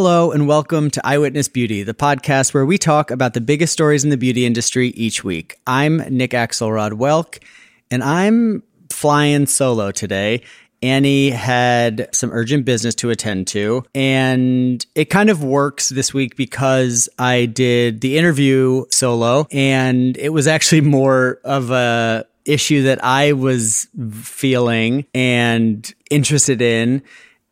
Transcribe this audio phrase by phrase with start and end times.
[0.00, 4.04] Hello, and welcome to Eyewitness Beauty, the podcast where we talk about the biggest stories
[4.04, 5.58] in the beauty industry each week.
[5.66, 7.42] I'm Nick Axelrod Welk,
[7.90, 10.42] and I'm flying solo today.
[10.82, 16.36] Annie had some urgent business to attend to, and it kind of works this week
[16.36, 23.02] because I did the interview solo, and it was actually more of a issue that
[23.02, 23.88] I was
[24.22, 27.02] feeling and interested in,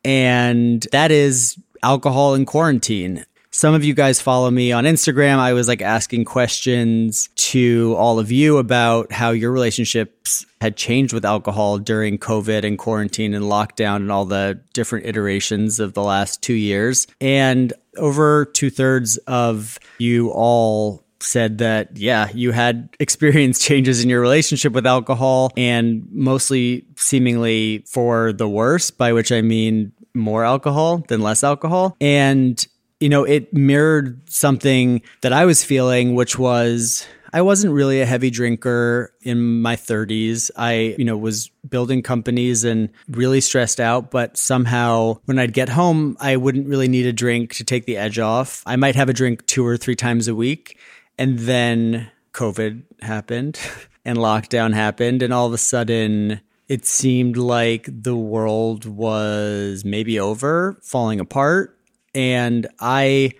[0.04, 3.24] and that is alcohol in quarantine.
[3.56, 5.38] Some of you guys follow me on Instagram.
[5.38, 11.14] I was like asking questions to all of you about how your relationships had changed
[11.14, 16.02] with alcohol during COVID and quarantine and lockdown and all the different iterations of the
[16.02, 17.06] last two years.
[17.18, 24.10] And over two thirds of you all said that, yeah, you had experienced changes in
[24.10, 30.44] your relationship with alcohol and mostly seemingly for the worse, by which I mean more
[30.44, 31.96] alcohol than less alcohol.
[32.00, 32.66] And,
[33.00, 38.06] you know, it mirrored something that I was feeling, which was I wasn't really a
[38.06, 40.50] heavy drinker in my 30s.
[40.56, 45.68] I, you know, was building companies and really stressed out, but somehow when I'd get
[45.68, 48.62] home, I wouldn't really need a drink to take the edge off.
[48.64, 50.78] I might have a drink two or three times a week.
[51.18, 53.58] And then COVID happened
[54.06, 55.22] and lockdown happened.
[55.22, 61.78] And all of a sudden, it seemed like the world was maybe over, falling apart.
[62.14, 63.32] And I,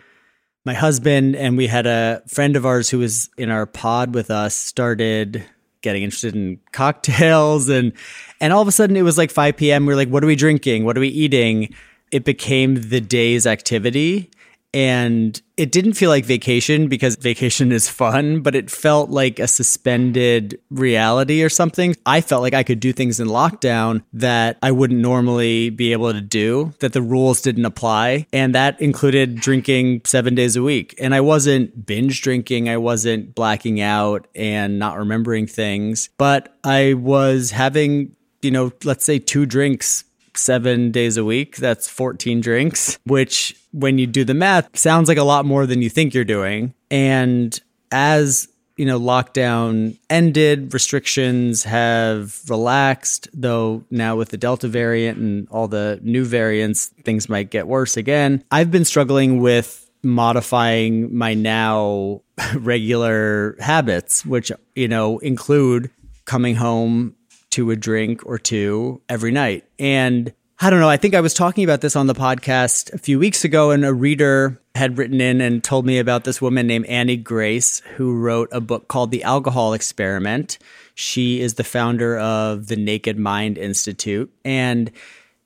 [0.65, 4.31] my husband, and we had a friend of ours who was in our pod with
[4.31, 5.45] us, started
[5.83, 7.93] getting interested in cocktails and
[8.41, 9.87] and all of a sudden it was like 5 p.m.
[9.87, 10.85] We are like, what are we drinking?
[10.85, 11.75] What are we eating?
[12.13, 14.31] It became the day's activity.
[14.77, 19.49] And it didn't feel like vacation because vacation is fun, but it felt like a
[19.49, 21.97] suspended reality or something.
[22.05, 26.13] I felt like I could do things in lockdown that I wouldn't normally be able
[26.13, 28.27] to do, that the rules didn't apply.
[28.35, 30.95] And that included drinking seven days a week.
[31.01, 36.93] And I wasn't binge drinking, I wasn't blacking out and not remembering things, but I
[36.93, 40.05] was having, you know, let's say two drinks
[40.39, 41.57] seven days a week.
[41.57, 45.83] That's 14 drinks, which when you do the math sounds like a lot more than
[45.83, 46.75] you think you're doing.
[46.91, 47.59] And
[47.91, 55.49] as you know, lockdown ended, restrictions have relaxed, though now with the Delta variant and
[55.51, 58.45] all the new variants, things might get worse again.
[58.51, 62.23] I've been struggling with modifying my now
[62.55, 65.91] regular habits, which, you know, include
[66.27, 67.15] coming home
[67.57, 69.65] to a drink or two every night.
[69.79, 70.31] And
[70.61, 70.91] I don't know.
[70.91, 73.83] I think I was talking about this on the podcast a few weeks ago, and
[73.83, 78.15] a reader had written in and told me about this woman named Annie Grace who
[78.15, 80.59] wrote a book called The Alcohol Experiment.
[80.95, 84.31] She is the founder of the Naked Mind Institute.
[84.45, 84.91] And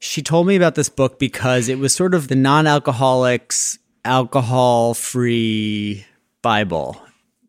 [0.00, 4.94] she told me about this book because it was sort of the non alcoholics, alcohol
[4.94, 6.04] free
[6.43, 7.00] Bible.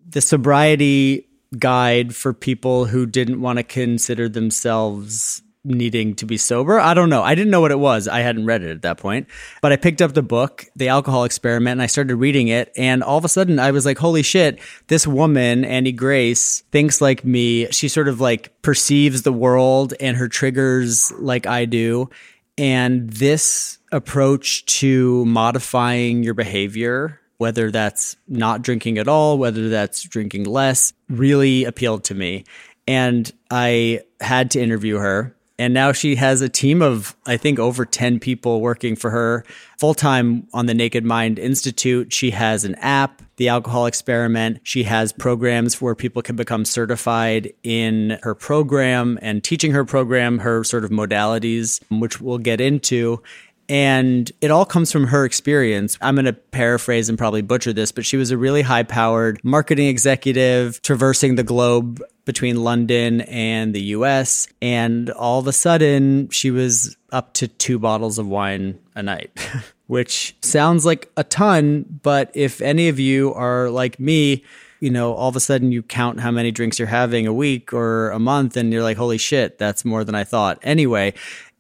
[0.08, 1.28] The sobriety
[1.58, 6.80] guide for people who didn't want to consider themselves needing to be sober.
[6.80, 7.22] I don't know.
[7.22, 8.08] I didn't know what it was.
[8.08, 9.28] I hadn't read it at that point.
[9.62, 12.72] But I picked up the book, The Alcohol Experiment, and I started reading it.
[12.76, 17.00] And all of a sudden, I was like, holy shit, this woman, Annie Grace, thinks
[17.00, 17.72] like me.
[17.72, 22.10] She sort of like perceives the world and her triggers like I do.
[22.58, 30.04] And this approach to modifying your behavior whether that's not drinking at all, whether that's
[30.04, 32.44] drinking less, really appealed to me.
[32.88, 35.36] And I had to interview her.
[35.58, 39.44] And now she has a team of, I think, over 10 people working for her
[39.80, 42.14] full time on the Naked Mind Institute.
[42.14, 44.60] She has an app, The Alcohol Experiment.
[44.62, 50.38] She has programs where people can become certified in her program and teaching her program,
[50.40, 53.24] her sort of modalities, which we'll get into.
[53.72, 55.98] And it all comes from her experience.
[56.02, 59.40] I'm going to paraphrase and probably butcher this, but she was a really high powered
[59.46, 64.50] marketing executive traversing the globe between London and the US.
[64.62, 69.32] And all of a sudden, she was up to two bottles of wine a night,
[69.88, 71.86] which sounds like a ton.
[72.04, 74.44] But if any of you are like me,
[74.82, 77.72] you know, all of a sudden you count how many drinks you're having a week
[77.72, 80.60] or a month and you're like, holy shit, that's more than I thought.
[80.62, 81.14] Anyway,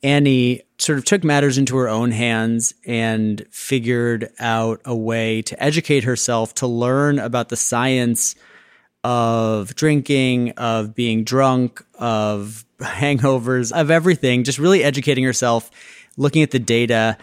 [0.03, 5.63] Annie sort of took matters into her own hands and figured out a way to
[5.63, 8.33] educate herself to learn about the science
[9.03, 15.69] of drinking, of being drunk, of hangovers, of everything, just really educating herself,
[16.17, 17.15] looking at the data.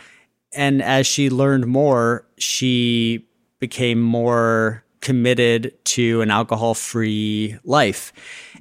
[0.54, 3.26] And as she learned more, she
[3.58, 8.12] became more committed to an alcohol free life.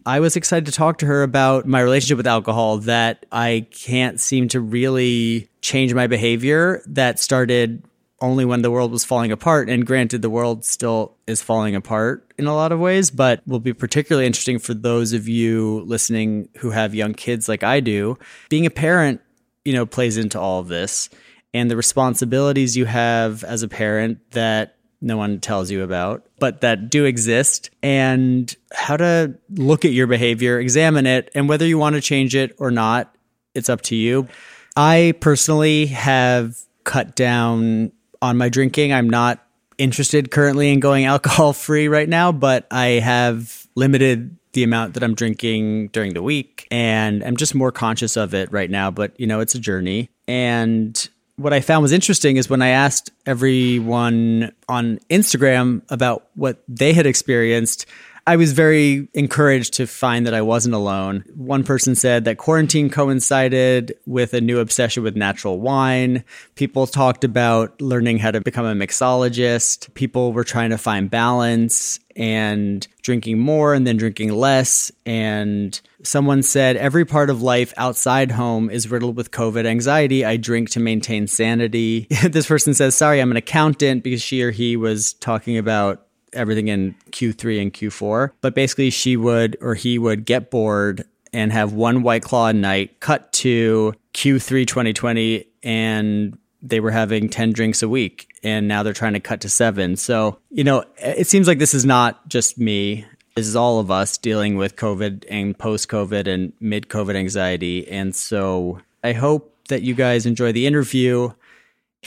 [0.08, 4.22] I was excited to talk to her about my relationship with alcohol that I can't
[4.22, 7.84] seem to really change my behavior that started
[8.22, 9.70] only when the world was falling apart.
[9.70, 13.60] And granted, the world still is falling apart in a lot of ways, but will
[13.60, 18.18] be particularly interesting for those of you listening who have young kids like I do.
[18.48, 19.20] Being a parent,
[19.66, 21.10] you know, plays into all of this
[21.54, 26.62] and the responsibilities you have as a parent that no one tells you about, but
[26.62, 31.78] that do exist, and how to look at your behavior, examine it, and whether you
[31.78, 33.16] want to change it or not,
[33.54, 34.28] it's up to you.
[34.76, 37.92] I personally have cut down
[38.22, 38.94] on my drinking.
[38.94, 39.44] I'm not
[39.78, 45.04] interested currently in going alcohol free right now, but I have limited the amount that
[45.04, 49.20] I'm drinking during the week and I'm just more conscious of it right now, but
[49.20, 50.10] you know, it's a journey.
[50.28, 51.08] And
[51.38, 56.94] what I found was interesting is when I asked everyone on Instagram about what they
[56.94, 57.86] had experienced,
[58.28, 61.24] I was very encouraged to find that I wasn't alone.
[61.34, 66.26] One person said that quarantine coincided with a new obsession with natural wine.
[66.56, 69.94] People talked about learning how to become a mixologist.
[69.94, 74.92] People were trying to find balance and drinking more and then drinking less.
[75.06, 80.26] And someone said, every part of life outside home is riddled with COVID anxiety.
[80.26, 82.08] I drink to maintain sanity.
[82.24, 86.68] this person says, sorry, I'm an accountant because she or he was talking about everything
[86.68, 88.32] in Q3 and Q4.
[88.42, 92.54] But basically, she would or he would get bored and have one White Claw a
[92.54, 98.28] night, cut to Q3 2020, and they were having 10 drinks a week.
[98.44, 99.96] And now they're trying to cut to seven.
[99.96, 103.06] So, you know, it seems like this is not just me.
[103.36, 107.88] This is all of us dealing with COVID and post COVID and mid COVID anxiety.
[107.88, 111.32] And so I hope that you guys enjoy the interview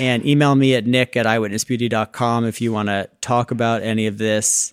[0.00, 4.16] and email me at nick at eyewitnessbeauty.com if you want to talk about any of
[4.16, 4.72] this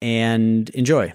[0.00, 1.12] and enjoy.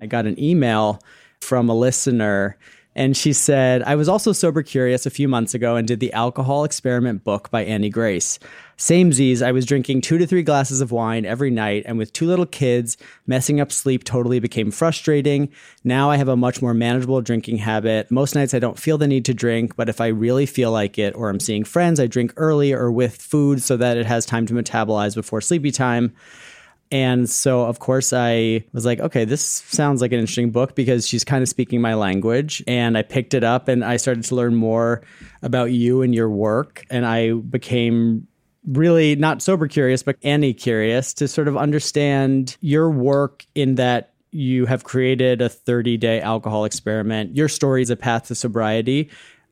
[0.00, 1.00] I got an email
[1.42, 2.56] from a listener
[2.98, 6.12] and she said, I was also sober curious a few months ago and did the
[6.12, 8.40] alcohol experiment book by Annie Grace.
[8.76, 12.12] Same Z's, I was drinking two to three glasses of wine every night, and with
[12.12, 15.48] two little kids, messing up sleep totally became frustrating.
[15.84, 18.10] Now I have a much more manageable drinking habit.
[18.10, 20.98] Most nights I don't feel the need to drink, but if I really feel like
[20.98, 24.26] it or I'm seeing friends, I drink early or with food so that it has
[24.26, 26.14] time to metabolize before sleepy time.
[26.90, 31.06] And so, of course, I was like, okay, this sounds like an interesting book because
[31.06, 32.62] she's kind of speaking my language.
[32.66, 35.02] And I picked it up and I started to learn more
[35.42, 36.84] about you and your work.
[36.90, 38.26] And I became
[38.66, 44.14] really not sober curious, but Annie curious to sort of understand your work in that
[44.30, 47.34] you have created a 30 day alcohol experiment.
[47.34, 49.10] Your story is a path to sobriety.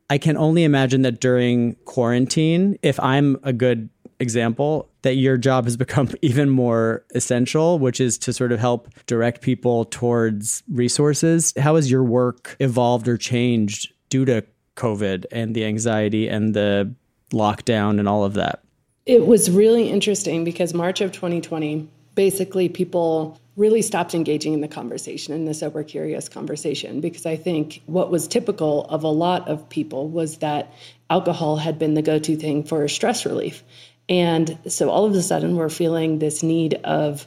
[0.08, 3.88] I can only imagine that during quarantine, if I'm a good
[4.20, 8.88] example that your job has become even more essential, which is to sort of help
[9.06, 11.54] direct people towards resources.
[11.56, 14.44] How has your work evolved or changed due to
[14.74, 16.92] COVID and the anxiety and the
[17.30, 18.64] lockdown and all of that?
[19.06, 24.68] It was really interesting because March of 2020, basically people really stopped engaging in the
[24.68, 29.46] conversation, in the sober curious conversation, because I think what was typical of a lot
[29.46, 30.72] of people was that
[31.08, 33.62] alcohol had been the go to thing for stress relief.
[34.08, 37.26] And so all of a sudden, we're feeling this need of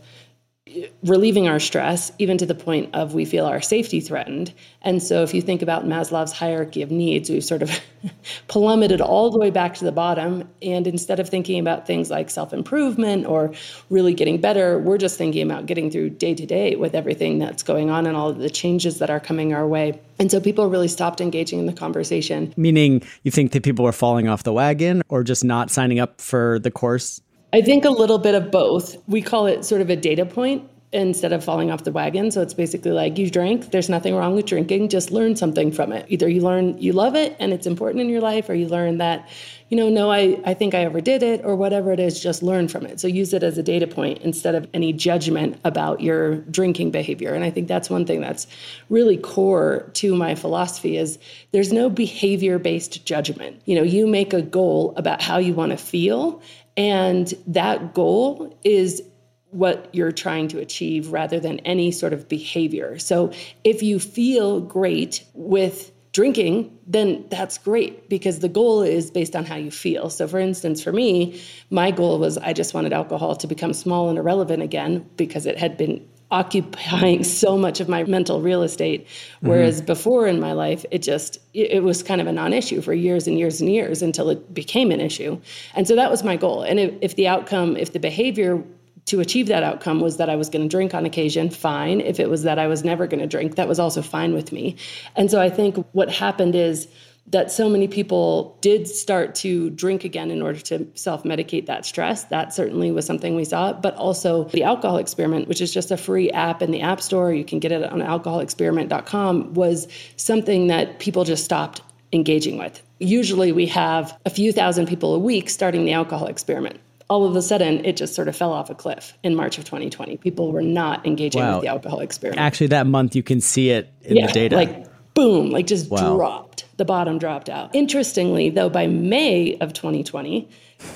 [1.03, 4.53] relieving our stress, even to the point of we feel our safety threatened.
[4.81, 7.79] And so, if you think about Maslow's hierarchy of needs, we've sort of
[8.47, 10.49] plummeted all the way back to the bottom.
[10.61, 13.53] And instead of thinking about things like self improvement or
[13.89, 17.63] really getting better, we're just thinking about getting through day to day with everything that's
[17.63, 19.99] going on and all the changes that are coming our way.
[20.19, 22.53] And so, people really stopped engaging in the conversation.
[22.57, 26.21] Meaning, you think that people were falling off the wagon or just not signing up
[26.21, 27.21] for the course?
[27.51, 28.95] I think a little bit of both.
[29.07, 32.31] We call it sort of a data point instead of falling off the wagon.
[32.31, 35.91] So it's basically like you drank, there's nothing wrong with drinking, just learn something from
[35.93, 36.05] it.
[36.09, 38.97] Either you learn you love it and it's important in your life, or you learn
[38.97, 39.29] that,
[39.69, 42.67] you know, no, I, I think I overdid it, or whatever it is, just learn
[42.67, 42.99] from it.
[42.99, 47.35] So use it as a data point instead of any judgment about your drinking behavior.
[47.35, 48.47] And I think that's one thing that's
[48.89, 51.19] really core to my philosophy is
[51.51, 53.61] there's no behavior based judgment.
[53.65, 56.41] You know, you make a goal about how you want to feel
[56.79, 59.03] and that goal is
[59.51, 62.97] what you're trying to achieve rather than any sort of behavior.
[62.97, 63.33] So
[63.65, 69.43] if you feel great with drinking, then that's great because the goal is based on
[69.43, 70.09] how you feel.
[70.09, 74.07] So, for instance, for me, my goal was I just wanted alcohol to become small
[74.07, 79.07] and irrelevant again because it had been occupying so much of my mental real estate
[79.41, 79.85] whereas mm-hmm.
[79.85, 83.37] before in my life it just it, was kind of a non-issue for years and
[83.39, 85.39] years and years until it became an issue
[85.75, 88.63] and so that was my goal and if, if the outcome if the behavior
[89.09, 91.99] to achieve that outcome was that I was going to drink on occasion, fine.
[91.99, 94.51] If it was that I was never going to drink, that was also fine with
[94.51, 94.75] me.
[95.15, 96.87] And so I think what happened is
[97.27, 101.85] that so many people did start to drink again in order to self medicate that
[101.85, 102.23] stress.
[102.25, 103.73] That certainly was something we saw.
[103.73, 107.33] But also the alcohol experiment, which is just a free app in the App Store,
[107.33, 112.81] you can get it on alcoholexperiment.com, was something that people just stopped engaging with.
[112.99, 116.79] Usually we have a few thousand people a week starting the alcohol experiment.
[117.09, 119.65] All of a sudden, it just sort of fell off a cliff in March of
[119.65, 120.17] 2020.
[120.17, 121.55] People were not engaging wow.
[121.55, 122.39] with the alcohol experiment.
[122.39, 124.55] Actually, that month you can see it in yeah, the data.
[124.55, 126.15] Like boom, like just wow.
[126.15, 126.65] dropped.
[126.79, 127.75] The bottom dropped out.
[127.75, 130.47] Interestingly, though, by May of 2020,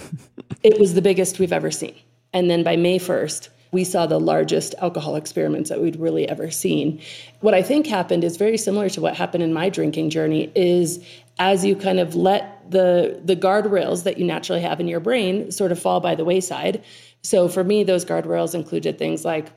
[0.63, 1.93] it was the biggest we've ever seen.
[2.31, 6.49] And then by May 1st, we saw the largest alcohol experiments that we'd really ever
[6.51, 7.01] seen.
[7.41, 11.05] What I think happened is very similar to what happened in my drinking journey is
[11.37, 15.51] as you kind of let the the guardrails that you naturally have in your brain
[15.51, 16.81] sort of fall by the wayside.
[17.23, 19.51] So for me those guardrails included things like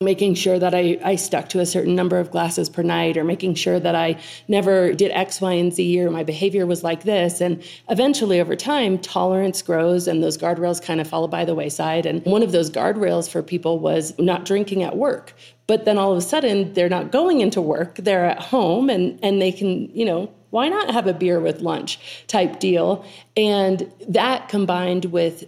[0.00, 3.24] making sure that I, I stuck to a certain number of glasses per night or
[3.24, 7.02] making sure that I never did X, Y, and Z or my behavior was like
[7.02, 7.40] this.
[7.40, 12.06] And eventually over time, tolerance grows and those guardrails kind of fall by the wayside.
[12.06, 15.34] And one of those guardrails for people was not drinking at work.
[15.66, 19.18] But then all of a sudden they're not going into work, they're at home and,
[19.20, 23.04] and they can, you know, why not have a beer with lunch type deal?
[23.36, 25.44] And that combined with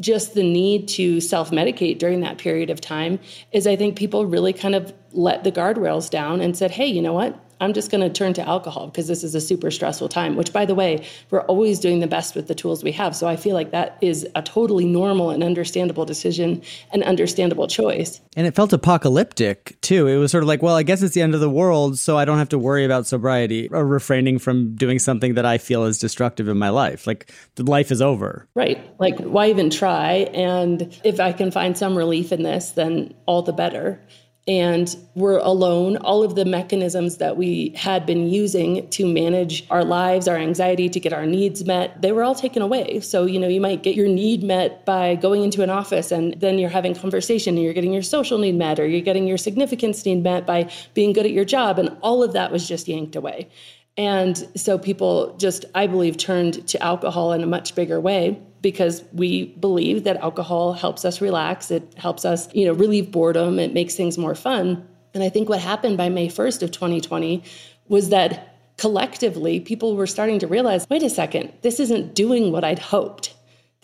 [0.00, 3.18] just the need to self medicate during that period of time
[3.52, 7.00] is I think people really kind of let the guardrails down and said, hey, you
[7.00, 7.38] know what?
[7.64, 10.52] I'm just going to turn to alcohol because this is a super stressful time, which,
[10.52, 13.16] by the way, we're always doing the best with the tools we have.
[13.16, 18.20] So I feel like that is a totally normal and understandable decision and understandable choice.
[18.36, 20.06] And it felt apocalyptic too.
[20.06, 22.18] It was sort of like, well, I guess it's the end of the world, so
[22.18, 25.84] I don't have to worry about sobriety or refraining from doing something that I feel
[25.84, 27.06] is destructive in my life.
[27.06, 28.46] Like the life is over.
[28.54, 28.78] Right.
[29.00, 30.28] Like, why even try?
[30.34, 34.00] And if I can find some relief in this, then all the better
[34.46, 35.96] and we're alone.
[35.96, 40.88] All of the mechanisms that we had been using to manage our lives, our anxiety,
[40.90, 43.00] to get our needs met, they were all taken away.
[43.00, 46.34] So, you know, you might get your need met by going into an office and
[46.40, 49.38] then you're having conversation and you're getting your social need met or you're getting your
[49.38, 51.78] significance need met by being good at your job.
[51.78, 53.48] And all of that was just yanked away.
[53.96, 59.04] And so people just, I believe, turned to alcohol in a much bigger way because
[59.12, 61.70] we believe that alcohol helps us relax.
[61.70, 63.58] It helps us, you know, relieve boredom.
[63.58, 64.86] It makes things more fun.
[65.12, 67.44] And I think what happened by May 1st of 2020
[67.88, 72.64] was that collectively people were starting to realize, wait a second, this isn't doing what
[72.64, 73.33] I'd hoped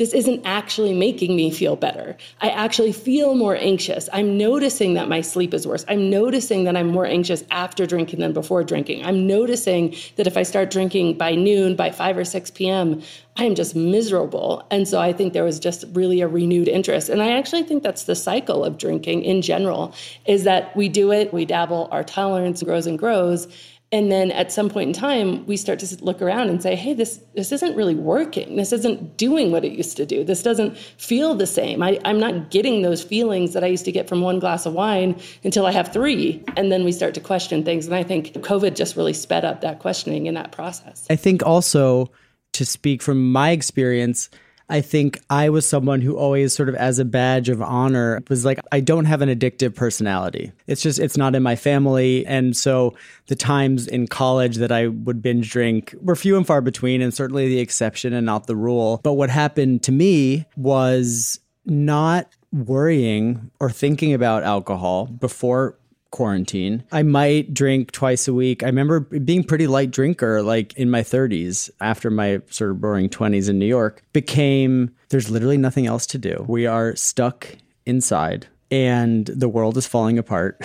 [0.00, 2.16] this isn't actually making me feel better.
[2.40, 4.08] I actually feel more anxious.
[4.14, 5.84] I'm noticing that my sleep is worse.
[5.88, 9.04] I'm noticing that I'm more anxious after drinking than before drinking.
[9.04, 13.02] I'm noticing that if I start drinking by noon, by 5 or 6 p.m.,
[13.36, 14.66] I am just miserable.
[14.70, 17.10] And so I think there was just really a renewed interest.
[17.10, 21.12] And I actually think that's the cycle of drinking in general is that we do
[21.12, 23.48] it, we dabble, our tolerance grows and grows,
[23.92, 26.94] and then at some point in time we start to look around and say hey
[26.94, 28.56] this this isn't really working.
[28.56, 30.24] This isn't doing what it used to do.
[30.24, 31.82] This doesn't feel the same.
[31.82, 34.74] I, i'm not getting those feelings that i used to get from one glass of
[34.74, 36.42] wine until i have three.
[36.56, 37.86] And then we start to question things.
[37.86, 41.06] And i think covid just really sped up that questioning in that process.
[41.10, 42.10] I think also
[42.52, 44.28] to speak from my experience
[44.70, 48.44] I think I was someone who always sort of as a badge of honor was
[48.44, 50.52] like, I don't have an addictive personality.
[50.66, 52.24] It's just, it's not in my family.
[52.26, 52.94] And so
[53.26, 57.12] the times in college that I would binge drink were few and far between and
[57.12, 59.00] certainly the exception and not the rule.
[59.02, 65.76] But what happened to me was not worrying or thinking about alcohol before
[66.10, 66.84] quarantine.
[66.92, 68.62] I might drink twice a week.
[68.62, 73.08] I remember being pretty light drinker like in my 30s after my sort of boring
[73.08, 76.44] 20s in New York became there's literally nothing else to do.
[76.48, 80.60] We are stuck inside and the world is falling apart.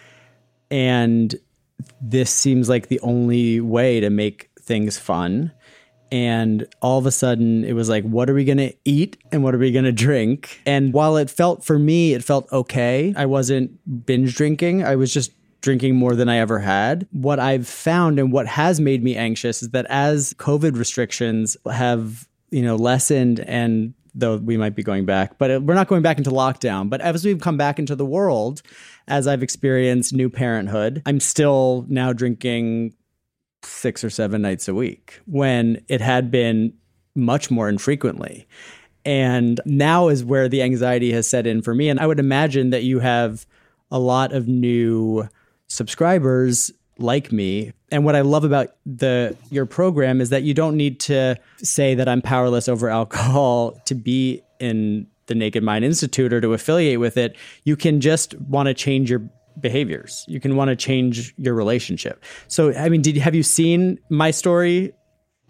[0.70, 1.34] and
[2.00, 5.52] this seems like the only way to make things fun
[6.16, 9.44] and all of a sudden it was like what are we going to eat and
[9.44, 10.62] what are we going to drink?
[10.64, 13.12] And while it felt for me it felt okay.
[13.16, 14.82] I wasn't binge drinking.
[14.82, 17.06] I was just drinking more than i ever had.
[17.10, 22.26] What i've found and what has made me anxious is that as covid restrictions have
[22.50, 26.16] you know lessened and though we might be going back but we're not going back
[26.16, 28.62] into lockdown but as we've come back into the world
[29.08, 32.94] as I've experienced new parenthood, I'm still now drinking
[33.66, 36.72] six or seven nights a week when it had been
[37.14, 38.46] much more infrequently.
[39.04, 41.88] And now is where the anxiety has set in for me.
[41.88, 43.46] And I would imagine that you have
[43.90, 45.28] a lot of new
[45.68, 47.72] subscribers like me.
[47.90, 51.94] And what I love about the your program is that you don't need to say
[51.94, 57.00] that I'm powerless over alcohol to be in the Naked Mind Institute or to affiliate
[57.00, 59.28] with it, you can just want to change your
[59.60, 60.24] behaviors.
[60.28, 62.22] You can want to change your relationship.
[62.48, 64.92] So, I mean, did have you seen my story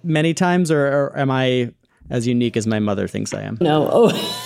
[0.03, 1.73] many times, or, or am I
[2.11, 3.59] as unique as my mother thinks I am?
[3.61, 4.43] No, oh,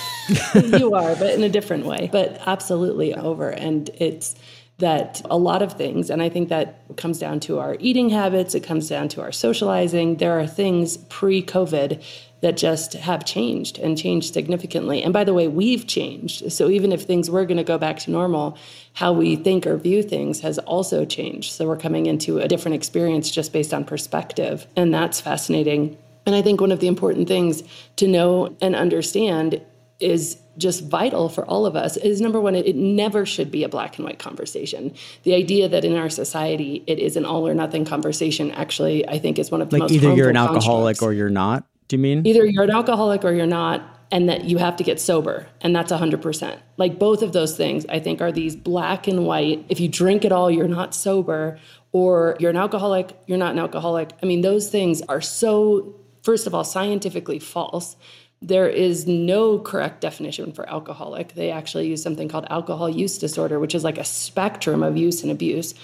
[0.77, 2.09] you are, but in a different way.
[2.11, 4.35] But absolutely over, and it's
[4.81, 8.53] that a lot of things, and I think that comes down to our eating habits,
[8.53, 10.17] it comes down to our socializing.
[10.17, 12.03] There are things pre COVID
[12.41, 15.03] that just have changed and changed significantly.
[15.03, 16.51] And by the way, we've changed.
[16.51, 18.57] So even if things were going to go back to normal,
[18.93, 21.51] how we think or view things has also changed.
[21.51, 24.65] So we're coming into a different experience just based on perspective.
[24.75, 25.97] And that's fascinating.
[26.25, 27.63] And I think one of the important things
[27.97, 29.61] to know and understand
[29.99, 33.69] is just vital for all of us is number one, it, never should be a
[33.69, 34.93] black and white conversation.
[35.23, 39.19] The idea that in our society it is an all or nothing conversation actually, I
[39.19, 41.65] think, is one of the like most either you're an alcoholic or you're not.
[41.87, 44.83] Do you mean either you're an alcoholic or you're not, and that you have to
[44.83, 46.61] get sober, and that's hundred percent.
[46.77, 49.65] Like both of those things, I think, are these black and white.
[49.69, 51.59] If you drink at all, you're not sober,
[51.91, 54.11] or you're an alcoholic, you're not an alcoholic.
[54.21, 57.95] I mean, those things are so, first of all, scientifically false
[58.41, 61.35] there is no correct definition for alcoholic.
[61.35, 65.21] They actually use something called alcohol use disorder, which is like a spectrum of use
[65.21, 65.75] and abuse.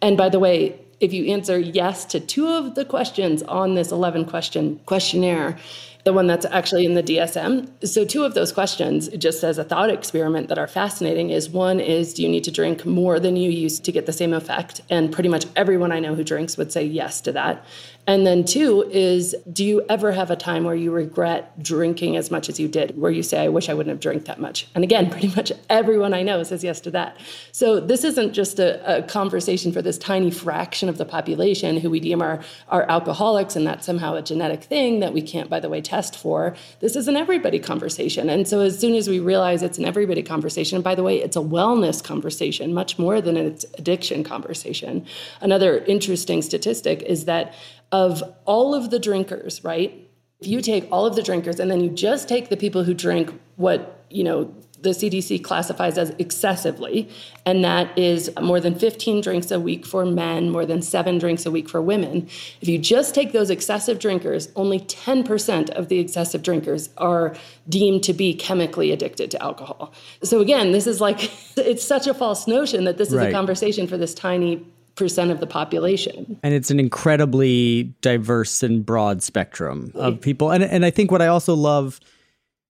[0.00, 3.92] And by the way, if you answer yes to two of the questions on this
[3.92, 5.58] 11 question questionnaire,
[6.04, 7.68] the one that's actually in the DSM.
[7.86, 11.80] So, two of those questions, just as a thought experiment that are fascinating, is one
[11.80, 14.80] is do you need to drink more than you used to get the same effect?
[14.88, 17.64] And pretty much everyone I know who drinks would say yes to that.
[18.06, 22.30] And then two is do you ever have a time where you regret drinking as
[22.30, 24.68] much as you did, where you say, I wish I wouldn't have drank that much?
[24.74, 27.16] And again, pretty much everyone I know says yes to that.
[27.50, 31.90] So this isn't just a, a conversation for this tiny fraction of the population who
[31.90, 35.58] we deem are, are alcoholics and that's somehow a genetic thing that we can't, by
[35.58, 36.54] the way, test for.
[36.80, 38.30] This is an everybody conversation.
[38.30, 41.36] And so as soon as we realize it's an everybody conversation, by the way, it's
[41.36, 45.04] a wellness conversation, much more than it's an addiction conversation.
[45.40, 47.54] Another interesting statistic is that
[47.92, 50.08] of all of the drinkers, right?
[50.40, 52.94] If you take all of the drinkers and then you just take the people who
[52.94, 57.08] drink what, you know, the CDC classifies as excessively,
[57.44, 61.46] and that is more than 15 drinks a week for men, more than seven drinks
[61.46, 62.28] a week for women.
[62.60, 67.34] If you just take those excessive drinkers, only 10% of the excessive drinkers are
[67.68, 69.92] deemed to be chemically addicted to alcohol.
[70.22, 73.30] So, again, this is like, it's such a false notion that this is right.
[73.30, 74.64] a conversation for this tiny
[74.96, 76.38] percent of the population.
[76.42, 80.50] And it's an incredibly diverse and broad spectrum of people.
[80.50, 82.00] And and I think what I also love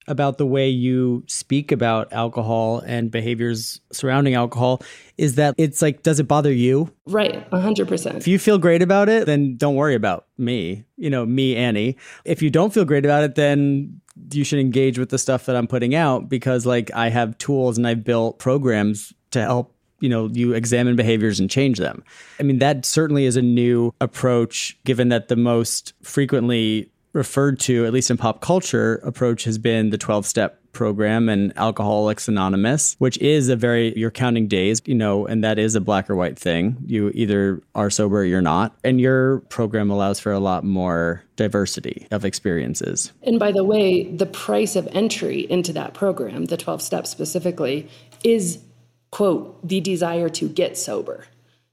[0.08, 4.82] about the way you speak about alcohol and behaviors surrounding alcohol
[5.18, 9.08] is that it's like does it bother you right 100% if you feel great about
[9.08, 13.04] it then don't worry about me you know me annie if you don't feel great
[13.04, 14.00] about it then
[14.32, 17.76] you should engage with the stuff that i'm putting out because like i have tools
[17.76, 22.02] and i've built programs to help you know you examine behaviors and change them.
[22.38, 27.86] I mean that certainly is a new approach given that the most frequently referred to
[27.86, 32.94] at least in pop culture approach has been the 12 step program and alcoholics anonymous
[32.98, 36.14] which is a very you're counting days you know and that is a black or
[36.14, 36.76] white thing.
[36.84, 38.76] You either are sober or you're not.
[38.84, 43.12] And your program allows for a lot more diversity of experiences.
[43.22, 47.88] And by the way the price of entry into that program the 12 steps specifically
[48.22, 48.58] is
[49.10, 51.26] quote, the desire to get sober.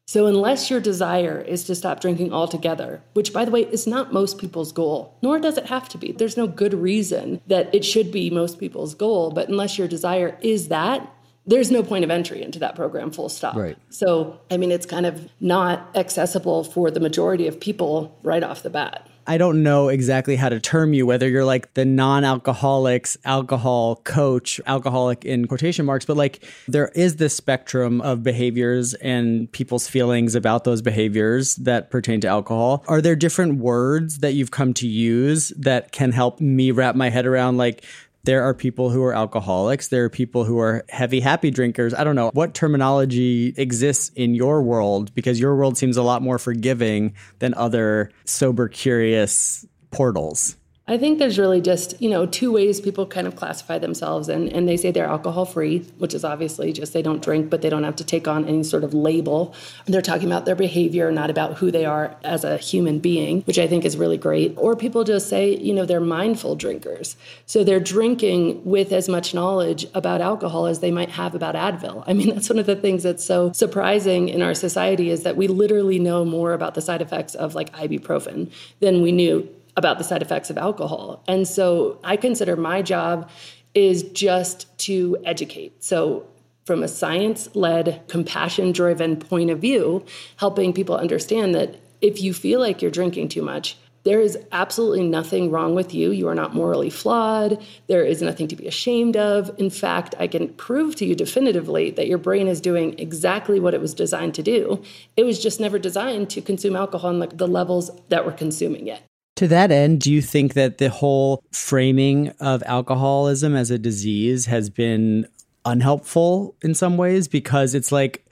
[0.05, 4.11] So, unless your desire is to stop drinking altogether, which by the way is not
[4.11, 7.85] most people's goal, nor does it have to be, there's no good reason that it
[7.85, 11.09] should be most people's goal, but unless your desire is that,
[11.45, 13.55] there's no point of entry into that program, full stop.
[13.55, 13.77] Right.
[13.89, 18.63] So, I mean, it's kind of not accessible for the majority of people right off
[18.63, 19.07] the bat.
[19.27, 23.97] I don't know exactly how to term you, whether you're like the non alcoholics, alcohol
[23.97, 29.87] coach, alcoholic in quotation marks, but like there is this spectrum of behaviors and people's
[29.87, 32.83] feelings about those behaviors that pertain to alcohol.
[32.87, 37.09] Are there different words that you've come to use that can help me wrap my
[37.09, 37.83] head around like
[38.23, 39.89] there are people who are alcoholics.
[39.89, 41.93] There are people who are heavy, happy drinkers.
[41.93, 46.21] I don't know what terminology exists in your world because your world seems a lot
[46.21, 50.55] more forgiving than other sober, curious portals.
[50.85, 54.49] I think there's really just, you know, two ways people kind of classify themselves and,
[54.49, 57.69] and they say they're alcohol free, which is obviously just they don't drink, but they
[57.69, 59.55] don't have to take on any sort of label.
[59.85, 63.57] They're talking about their behavior, not about who they are as a human being, which
[63.57, 64.55] I think is really great.
[64.57, 67.15] Or people just say, you know, they're mindful drinkers.
[67.45, 72.03] So they're drinking with as much knowledge about alcohol as they might have about Advil.
[72.07, 75.37] I mean, that's one of the things that's so surprising in our society is that
[75.37, 79.97] we literally know more about the side effects of like ibuprofen than we knew about
[79.97, 81.23] the side effects of alcohol.
[81.27, 83.29] And so I consider my job
[83.73, 85.83] is just to educate.
[85.83, 86.27] So
[86.65, 90.05] from a science led, compassion driven point of view,
[90.37, 95.07] helping people understand that if you feel like you're drinking too much, there is absolutely
[95.07, 96.11] nothing wrong with you.
[96.11, 97.63] You are not morally flawed.
[97.87, 99.49] There is nothing to be ashamed of.
[99.57, 103.73] In fact, I can prove to you definitively that your brain is doing exactly what
[103.73, 104.83] it was designed to do.
[105.15, 108.87] It was just never designed to consume alcohol in the, the levels that we're consuming
[108.87, 109.01] it.
[109.37, 114.45] To that end, do you think that the whole framing of alcoholism as a disease
[114.45, 115.27] has been
[115.65, 117.27] unhelpful in some ways?
[117.27, 118.25] Because it's like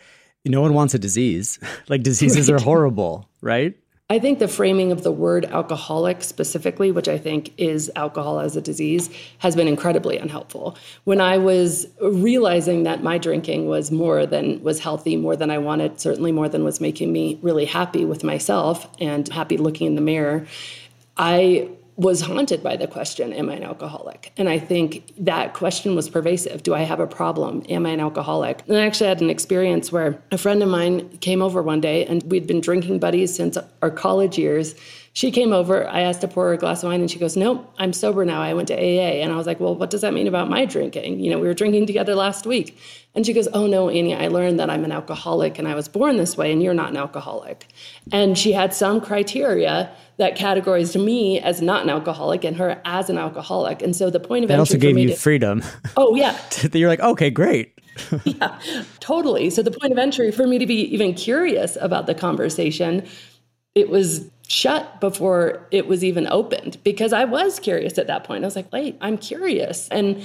[0.45, 1.59] no one wants a disease.
[1.89, 3.75] like diseases are horrible, right?
[4.11, 8.57] I think the framing of the word alcoholic specifically, which I think is alcohol as
[8.57, 10.77] a disease, has been incredibly unhelpful.
[11.05, 15.59] When I was realizing that my drinking was more than was healthy, more than I
[15.59, 19.95] wanted, certainly more than was making me really happy with myself and happy looking in
[19.95, 20.45] the mirror,
[21.21, 24.33] I was haunted by the question, Am I an alcoholic?
[24.35, 26.63] And I think that question was pervasive.
[26.63, 27.63] Do I have a problem?
[27.69, 28.63] Am I an alcoholic?
[28.67, 32.05] And I actually had an experience where a friend of mine came over one day
[32.07, 34.73] and we'd been drinking buddies since our college years.
[35.13, 37.35] She came over, I asked to pour her a glass of wine, and she goes,
[37.35, 38.41] Nope, I'm sober now.
[38.41, 39.21] I went to AA.
[39.21, 41.19] And I was like, Well, what does that mean about my drinking?
[41.19, 42.77] You know, we were drinking together last week.
[43.13, 45.89] And she goes, Oh, no, Annie, I learned that I'm an alcoholic and I was
[45.89, 47.67] born this way, and you're not an alcoholic.
[48.13, 53.09] And she had some criteria that categorized me as not an alcoholic and her as
[53.09, 53.81] an alcoholic.
[53.81, 55.61] And so the point of that entry also gave you to, freedom.
[55.97, 56.39] Oh yeah,
[56.73, 57.77] you're like okay, great.
[58.23, 58.57] yeah,
[59.01, 59.49] totally.
[59.49, 63.05] So the point of entry for me to be even curious about the conversation,
[63.75, 68.43] it was shut before it was even opened because I was curious at that point.
[68.43, 70.21] I was like, wait, I'm curious, and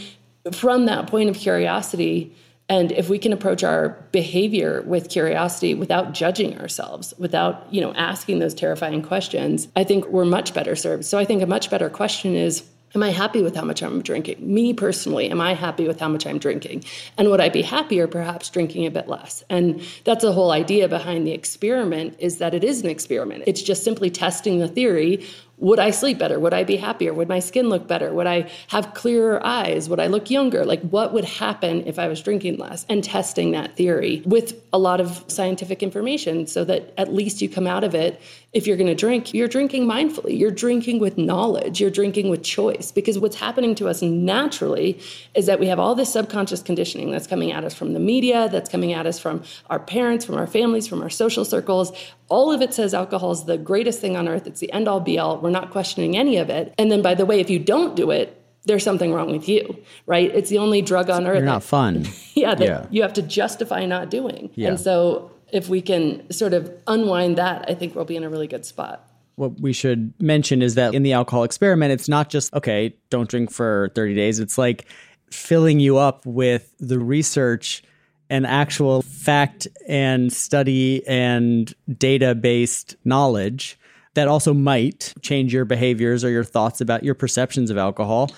[0.52, 2.34] from that point of curiosity
[2.68, 7.92] and if we can approach our behavior with curiosity without judging ourselves without you know
[7.94, 11.68] asking those terrifying questions i think we're much better served so i think a much
[11.68, 12.62] better question is
[12.96, 14.38] Am I happy with how much I'm drinking?
[14.40, 16.82] Me personally, am I happy with how much I'm drinking?
[17.18, 19.44] And would I be happier perhaps drinking a bit less?
[19.50, 23.44] And that's the whole idea behind the experiment is that it is an experiment.
[23.46, 25.26] It's just simply testing the theory
[25.58, 26.38] would I sleep better?
[26.38, 27.14] Would I be happier?
[27.14, 28.12] Would my skin look better?
[28.12, 29.88] Would I have clearer eyes?
[29.88, 30.66] Would I look younger?
[30.66, 32.84] Like, what would happen if I was drinking less?
[32.90, 37.48] And testing that theory with a lot of scientific information so that at least you
[37.48, 38.20] come out of it.
[38.52, 40.38] If you're going to drink, you're drinking mindfully.
[40.38, 41.80] You're drinking with knowledge.
[41.80, 42.92] You're drinking with choice.
[42.92, 45.00] Because what's happening to us naturally
[45.34, 48.48] is that we have all this subconscious conditioning that's coming at us from the media,
[48.50, 51.92] that's coming at us from our parents, from our families, from our social circles.
[52.28, 54.46] All of it says alcohol is the greatest thing on earth.
[54.46, 56.74] It's the end all be all we're not questioning any of it.
[56.78, 59.82] And then, by the way, if you don't do it, there's something wrong with you,
[60.06, 60.34] right?
[60.34, 61.36] It's the only drug on earth.
[61.36, 62.06] You're not fun.
[62.34, 62.86] yeah, that yeah.
[62.90, 64.50] you have to justify not doing.
[64.54, 64.70] Yeah.
[64.70, 68.28] And so, if we can sort of unwind that, I think we'll be in a
[68.28, 69.08] really good spot.
[69.36, 73.28] What we should mention is that in the alcohol experiment, it's not just, okay, don't
[73.28, 74.40] drink for 30 days.
[74.40, 74.86] It's like
[75.30, 77.84] filling you up with the research
[78.28, 83.78] and actual fact and study and data based knowledge
[84.14, 88.30] that also might change your behaviors or your thoughts about your perceptions of alcohol.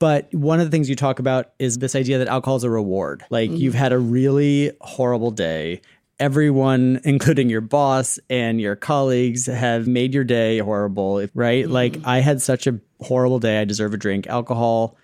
[0.00, 2.70] But one of the things you talk about is this idea that alcohol is a
[2.70, 3.24] reward.
[3.30, 3.58] Like mm.
[3.58, 5.82] you've had a really horrible day.
[6.18, 11.66] Everyone, including your boss and your colleagues, have made your day horrible, right?
[11.66, 11.70] Mm.
[11.70, 13.60] Like I had such a horrible day.
[13.60, 14.26] I deserve a drink.
[14.26, 14.96] Alcohol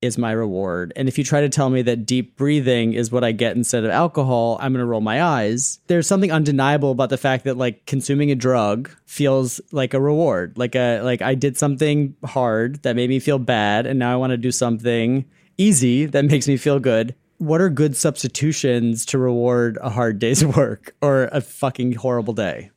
[0.00, 0.92] is my reward.
[0.96, 3.84] And if you try to tell me that deep breathing is what I get instead
[3.84, 5.80] of alcohol, I'm going to roll my eyes.
[5.88, 10.56] There's something undeniable about the fact that like consuming a drug feels like a reward.
[10.56, 14.16] Like a like I did something hard that made me feel bad and now I
[14.16, 15.24] want to do something
[15.56, 17.14] easy that makes me feel good.
[17.38, 22.70] What are good substitutions to reward a hard day's work or a fucking horrible day?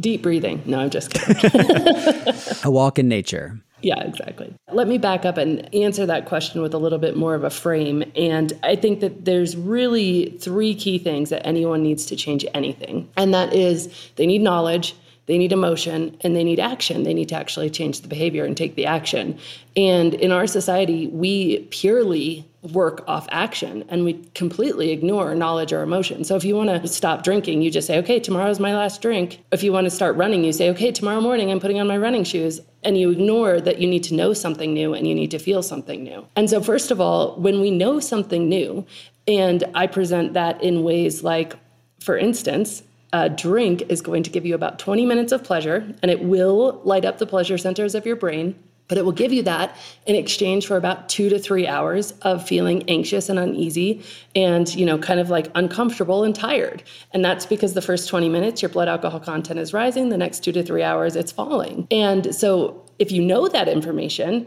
[0.00, 0.62] Deep breathing.
[0.64, 1.50] No, I'm just kidding.
[2.64, 3.60] a walk in nature.
[3.82, 4.54] Yeah, exactly.
[4.72, 7.50] Let me back up and answer that question with a little bit more of a
[7.50, 8.04] frame.
[8.14, 13.10] And I think that there's really three key things that anyone needs to change anything.
[13.16, 14.94] And that is they need knowledge,
[15.26, 17.02] they need emotion, and they need action.
[17.02, 19.38] They need to actually change the behavior and take the action.
[19.76, 25.82] And in our society, we purely work off action and we completely ignore knowledge or
[25.82, 26.22] emotion.
[26.22, 29.42] So if you want to stop drinking, you just say, okay, tomorrow's my last drink.
[29.50, 31.96] If you want to start running, you say, okay, tomorrow morning I'm putting on my
[31.96, 32.60] running shoes.
[32.84, 35.62] And you ignore that you need to know something new and you need to feel
[35.62, 36.26] something new.
[36.34, 38.84] And so, first of all, when we know something new,
[39.28, 41.54] and I present that in ways like,
[42.00, 46.10] for instance, a drink is going to give you about 20 minutes of pleasure and
[46.10, 49.42] it will light up the pleasure centers of your brain but it will give you
[49.42, 54.02] that in exchange for about two to three hours of feeling anxious and uneasy
[54.34, 56.82] and you know kind of like uncomfortable and tired.
[57.12, 60.08] And that's because the first 20 minutes your blood alcohol content is rising.
[60.08, 61.86] The next two to three hours it's falling.
[61.90, 64.46] And so if you know that information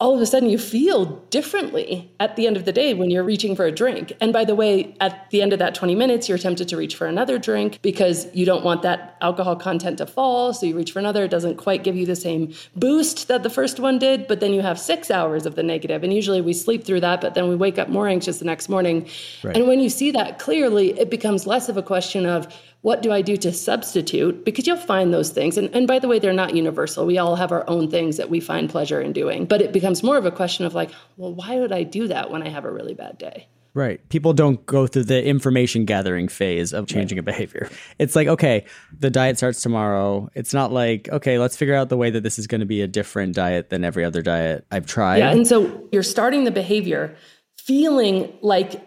[0.00, 3.22] all of a sudden you feel differently at the end of the day when you're
[3.22, 4.12] reaching for a drink.
[4.20, 6.96] And by the way, at the end of that 20 minutes, you're tempted to reach
[6.96, 10.52] for another drink because you don't want that alcohol content to fall.
[10.52, 11.24] So you reach for another.
[11.24, 14.52] It doesn't quite give you the same boost that the first one did, but then
[14.52, 16.02] you have six hours of the negative.
[16.02, 18.68] And usually we sleep through that, but then we wake up more anxious the next
[18.68, 19.08] morning.
[19.44, 19.56] Right.
[19.56, 22.52] And when you see that clearly, it becomes less of a question of,
[22.84, 24.44] what do I do to substitute?
[24.44, 25.56] Because you'll find those things.
[25.56, 27.06] And, and by the way, they're not universal.
[27.06, 29.46] We all have our own things that we find pleasure in doing.
[29.46, 32.30] But it becomes more of a question of like, well, why would I do that
[32.30, 33.48] when I have a really bad day?
[33.74, 34.08] Right.
[34.08, 37.20] People don't go through the information gathering phase of changing right.
[37.20, 37.68] a behavior.
[37.98, 38.64] It's like, okay,
[38.98, 40.30] the diet starts tomorrow.
[40.34, 42.80] It's not like, okay, let's figure out the way that this is going to be
[42.80, 45.18] a different diet than every other diet I've tried.
[45.18, 45.32] Yeah.
[45.32, 47.14] And so you're starting the behavior
[47.58, 48.80] feeling like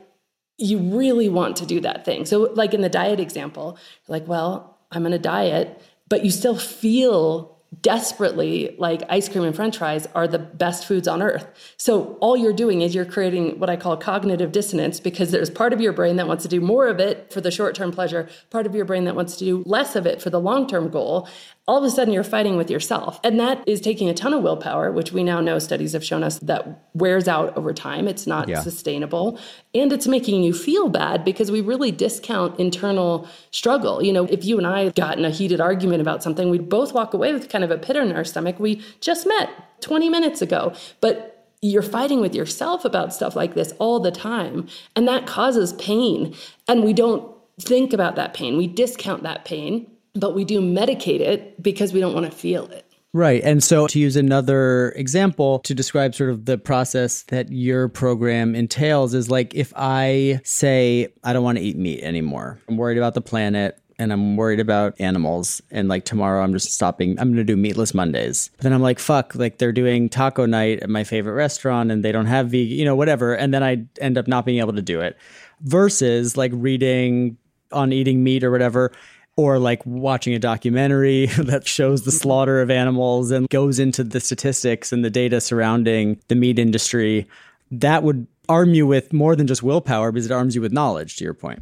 [0.57, 2.25] you really want to do that thing.
[2.25, 5.79] So, like in the diet example, like, well, I'm going to diet,
[6.09, 11.07] but you still feel desperately like ice cream and french fries are the best foods
[11.07, 11.47] on earth.
[11.77, 15.73] So all you're doing is you're creating what I call cognitive dissonance because there's part
[15.73, 18.65] of your brain that wants to do more of it for the short-term pleasure, part
[18.65, 21.27] of your brain that wants to do less of it for the long-term goal
[21.67, 23.19] all of a sudden you're fighting with yourself.
[23.23, 26.23] And that is taking a ton of willpower, which we now know studies have shown
[26.23, 28.07] us that wears out over time.
[28.07, 28.61] It's not yeah.
[28.61, 29.37] sustainable.
[29.75, 34.01] And it's making you feel bad because we really discount internal struggle.
[34.01, 36.93] You know, if you and I got in a heated argument about something, we'd both
[36.93, 38.59] walk away with kind of a pit in our stomach.
[38.59, 39.49] We just met
[39.81, 40.73] 20 minutes ago.
[41.01, 44.67] But you're fighting with yourself about stuff like this all the time.
[44.95, 46.33] And that causes pain.
[46.67, 51.19] And we don't think about that pain, we discount that pain but we do medicate
[51.19, 52.83] it because we don't want to feel it.
[53.13, 53.41] Right.
[53.43, 58.53] And so, to use another example to describe sort of the process that your program
[58.53, 62.97] entails, is like if I say, I don't want to eat meat anymore, I'm worried
[62.97, 65.61] about the planet and I'm worried about animals.
[65.71, 67.19] And like tomorrow, I'm just stopping.
[67.19, 68.51] I'm going to do meatless Mondays.
[68.57, 72.05] But then I'm like, fuck, like they're doing taco night at my favorite restaurant and
[72.05, 73.33] they don't have vegan, you know, whatever.
[73.33, 75.17] And then I end up not being able to do it
[75.61, 77.37] versus like reading
[77.71, 78.91] on eating meat or whatever
[79.37, 82.17] or like watching a documentary that shows the mm-hmm.
[82.17, 87.27] slaughter of animals and goes into the statistics and the data surrounding the meat industry,
[87.71, 91.17] that would arm you with more than just willpower because it arms you with knowledge,
[91.17, 91.61] to your point.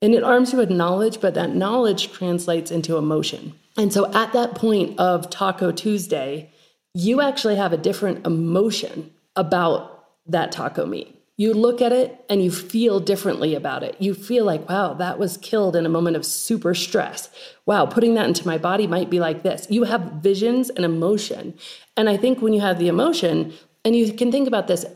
[0.00, 3.54] And it arms you with knowledge, but that knowledge translates into emotion.
[3.76, 6.50] And so at that point of Taco Tuesday,
[6.94, 12.42] you actually have a different emotion about that taco meat you look at it and
[12.42, 13.96] you feel differently about it.
[13.98, 17.28] You feel like, wow, that was killed in a moment of super stress.
[17.66, 19.66] Wow, putting that into my body might be like this.
[19.68, 21.54] You have visions and emotion.
[21.96, 23.52] And I think when you have the emotion,
[23.84, 24.86] and you can think about this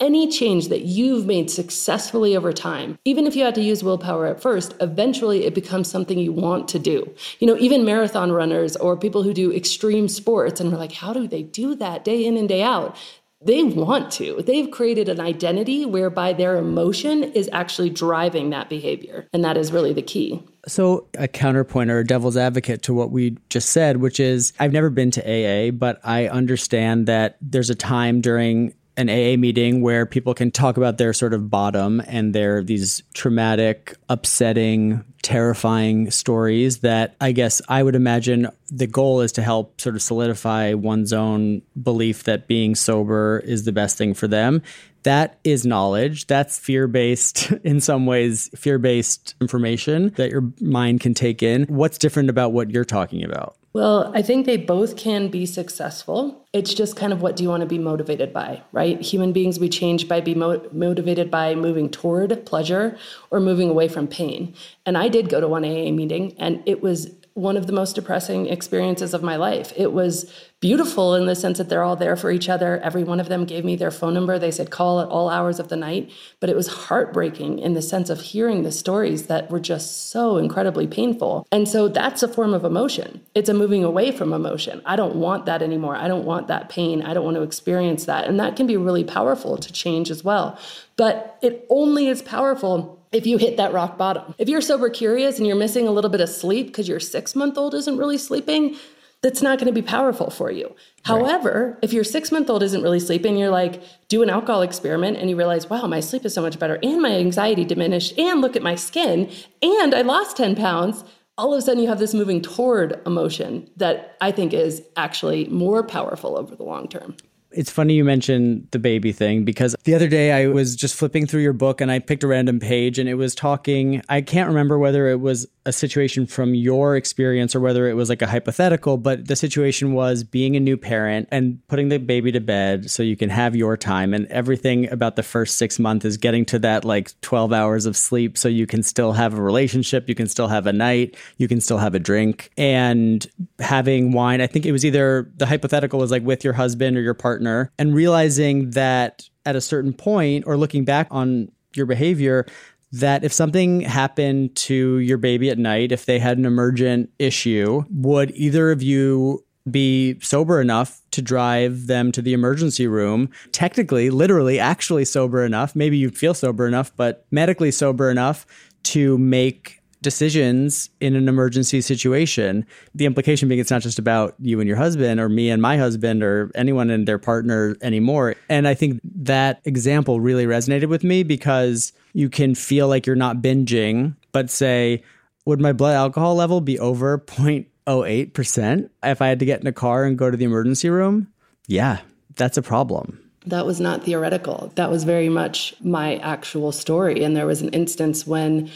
[0.00, 4.26] any change that you've made successfully over time, even if you had to use willpower
[4.26, 7.12] at first, eventually it becomes something you want to do.
[7.40, 11.12] You know, even marathon runners or people who do extreme sports, and we're like, how
[11.12, 12.96] do they do that day in and day out?
[13.40, 14.42] They want to.
[14.42, 19.28] They've created an identity whereby their emotion is actually driving that behavior.
[19.32, 20.42] And that is really the key.
[20.66, 24.72] So, a counterpoint or a devil's advocate to what we just said, which is I've
[24.72, 29.80] never been to AA, but I understand that there's a time during an AA meeting
[29.80, 36.10] where people can talk about their sort of bottom and their these traumatic, upsetting, terrifying
[36.10, 40.74] stories that I guess I would imagine the goal is to help sort of solidify
[40.74, 44.62] one's own belief that being sober is the best thing for them.
[45.04, 46.26] That is knowledge.
[46.26, 51.64] That's fear based, in some ways, fear based information that your mind can take in.
[51.64, 53.56] What's different about what you're talking about?
[53.78, 56.44] Well, I think they both can be successful.
[56.52, 59.00] It's just kind of what do you want to be motivated by, right?
[59.00, 62.98] Human beings, we change by being mo- motivated by moving toward pleasure
[63.30, 64.52] or moving away from pain.
[64.84, 67.94] And I did go to one AA meeting, and it was one of the most
[67.94, 69.72] depressing experiences of my life.
[69.76, 70.28] It was
[70.60, 72.80] beautiful in the sense that they're all there for each other.
[72.80, 74.40] Every one of them gave me their phone number.
[74.40, 76.10] They said call at all hours of the night.
[76.40, 80.36] But it was heartbreaking in the sense of hearing the stories that were just so
[80.36, 81.46] incredibly painful.
[81.52, 83.20] And so that's a form of emotion.
[83.36, 84.82] It's a moving away from emotion.
[84.84, 85.94] I don't want that anymore.
[85.94, 87.02] I don't want that pain.
[87.02, 88.26] I don't want to experience that.
[88.26, 90.58] And that can be really powerful to change as well.
[90.96, 94.34] But it only is powerful if you hit that rock bottom.
[94.38, 97.34] If you're sober curious and you're missing a little bit of sleep because your six
[97.34, 98.76] month old isn't really sleeping,
[99.22, 100.66] that's not going to be powerful for you.
[100.66, 100.76] Right.
[101.04, 105.16] However, if your six month old isn't really sleeping, you're like, do an alcohol experiment
[105.16, 108.40] and you realize, wow, my sleep is so much better and my anxiety diminished and
[108.40, 109.30] look at my skin
[109.62, 111.04] and I lost 10 pounds.
[111.36, 115.46] All of a sudden, you have this moving toward emotion that I think is actually
[115.46, 117.16] more powerful over the long term.
[117.50, 121.26] It's funny you mentioned the baby thing because the other day I was just flipping
[121.26, 124.02] through your book and I picked a random page and it was talking.
[124.08, 128.08] I can't remember whether it was a situation from your experience or whether it was
[128.08, 132.32] like a hypothetical, but the situation was being a new parent and putting the baby
[132.32, 134.14] to bed so you can have your time.
[134.14, 137.98] And everything about the first six months is getting to that like 12 hours of
[137.98, 141.48] sleep so you can still have a relationship, you can still have a night, you
[141.48, 142.50] can still have a drink.
[142.56, 143.26] And
[143.58, 147.02] having wine, I think it was either the hypothetical was like with your husband or
[147.02, 152.46] your partner, and realizing that at a certain point or looking back on your behavior,
[152.92, 157.84] that if something happened to your baby at night, if they had an emergent issue,
[157.90, 163.28] would either of you be sober enough to drive them to the emergency room?
[163.52, 165.76] Technically, literally, actually sober enough.
[165.76, 168.46] Maybe you feel sober enough, but medically sober enough
[168.84, 172.66] to make decisions in an emergency situation.
[172.94, 175.76] The implication being it's not just about you and your husband or me and my
[175.76, 178.36] husband or anyone and their partner anymore.
[178.48, 183.16] And I think that example really resonated with me because you can feel like you're
[183.16, 185.02] not binging, but say,
[185.44, 189.72] would my blood alcohol level be over 0.08% if I had to get in a
[189.72, 191.28] car and go to the emergency room?
[191.66, 192.00] Yeah,
[192.36, 193.18] that's a problem.
[193.46, 194.72] That was not theoretical.
[194.74, 197.24] That was very much my actual story.
[197.24, 198.70] And there was an instance when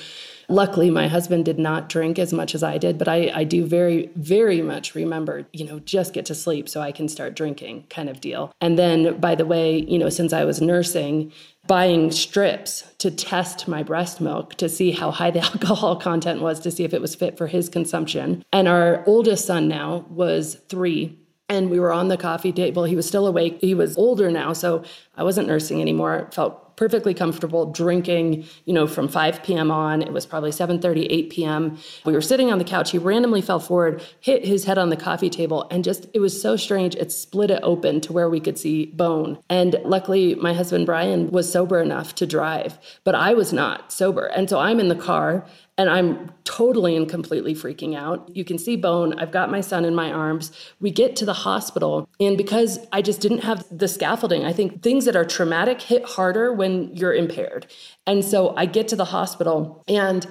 [0.53, 3.65] Luckily, my husband did not drink as much as I did, but I, I do
[3.65, 7.87] very, very much remember, you know, just get to sleep so I can start drinking
[7.89, 8.53] kind of deal.
[8.61, 11.33] And then, by the way, you know, since I was nursing,
[11.67, 16.61] buying strips to test my breast milk to see how high the alcohol content was
[16.61, 18.45] to see if it was fit for his consumption.
[18.53, 21.19] And our oldest son now was three.
[21.49, 22.85] And we were on the coffee table.
[22.85, 23.57] He was still awake.
[23.63, 24.85] He was older now, so
[25.17, 26.29] I wasn't nursing anymore.
[26.31, 29.71] Felt perfectly comfortable drinking, you know, from 5 p.m.
[29.71, 30.03] on.
[30.03, 31.79] It was probably 7:30, 8 p.m.
[32.05, 32.91] We were sitting on the couch.
[32.91, 36.41] He randomly fell forward, hit his head on the coffee table, and just it was
[36.41, 36.95] so strange.
[36.97, 39.39] It split it open to where we could see bone.
[39.49, 44.27] And luckily, my husband Brian was sober enough to drive, but I was not sober.
[44.27, 45.47] And so I'm in the car
[45.79, 48.35] and I'm totally and completely freaking out.
[48.35, 49.19] You can see bone.
[49.19, 50.53] I've got my son in my arms.
[50.81, 54.83] We get to the hospital, and because I just didn't have the scaffolding, I think
[54.83, 57.67] things that are traumatic hit harder when you're impaired.
[58.07, 60.27] And so I get to the hospital and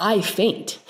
[0.00, 0.78] I faint.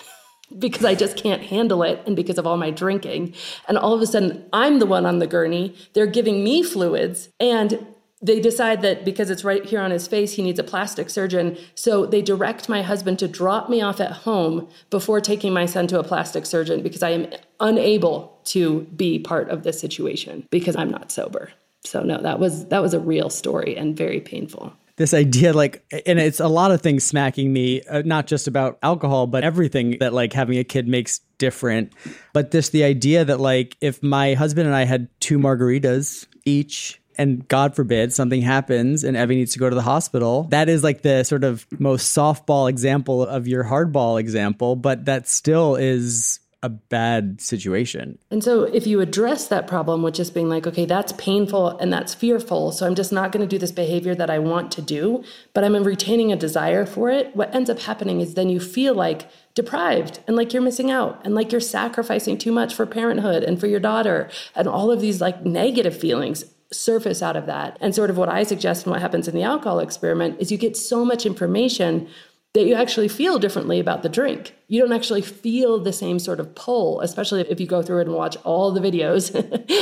[0.58, 3.34] because I just can't handle it and because of all my drinking.
[3.68, 5.74] And all of a sudden, I'm the one on the gurney.
[5.92, 7.28] They're giving me fluids.
[7.40, 7.84] And
[8.22, 11.56] they decide that because it's right here on his face, he needs a plastic surgeon.
[11.74, 15.86] So they direct my husband to drop me off at home before taking my son
[15.88, 17.26] to a plastic surgeon because I am
[17.60, 21.50] unable to be part of this situation because I'm not sober.
[21.84, 25.84] So no, that was that was a real story and very painful this idea like
[26.06, 29.96] and it's a lot of things smacking me uh, not just about alcohol but everything
[30.00, 31.92] that like having a kid makes different
[32.32, 36.98] but this the idea that like if my husband and I had two margaritas each
[37.18, 40.82] and God forbid something happens and Evie needs to go to the hospital, that is
[40.82, 46.40] like the sort of most softball example of your hardball example, but that still is
[46.62, 48.18] a bad situation.
[48.30, 51.92] And so if you address that problem with just being like, okay, that's painful and
[51.92, 54.82] that's fearful, so I'm just not going to do this behavior that I want to
[54.82, 55.22] do,
[55.54, 58.94] but I'm retaining a desire for it, what ends up happening is then you feel
[58.94, 63.42] like deprived and like you're missing out and like you're sacrificing too much for parenthood
[63.42, 67.76] and for your daughter and all of these like negative feelings surface out of that.
[67.80, 70.58] And sort of what I suggest and what happens in the alcohol experiment is you
[70.58, 72.08] get so much information
[72.56, 74.54] that you actually feel differently about the drink.
[74.68, 78.06] You don't actually feel the same sort of pull, especially if you go through it
[78.06, 79.34] and watch all the videos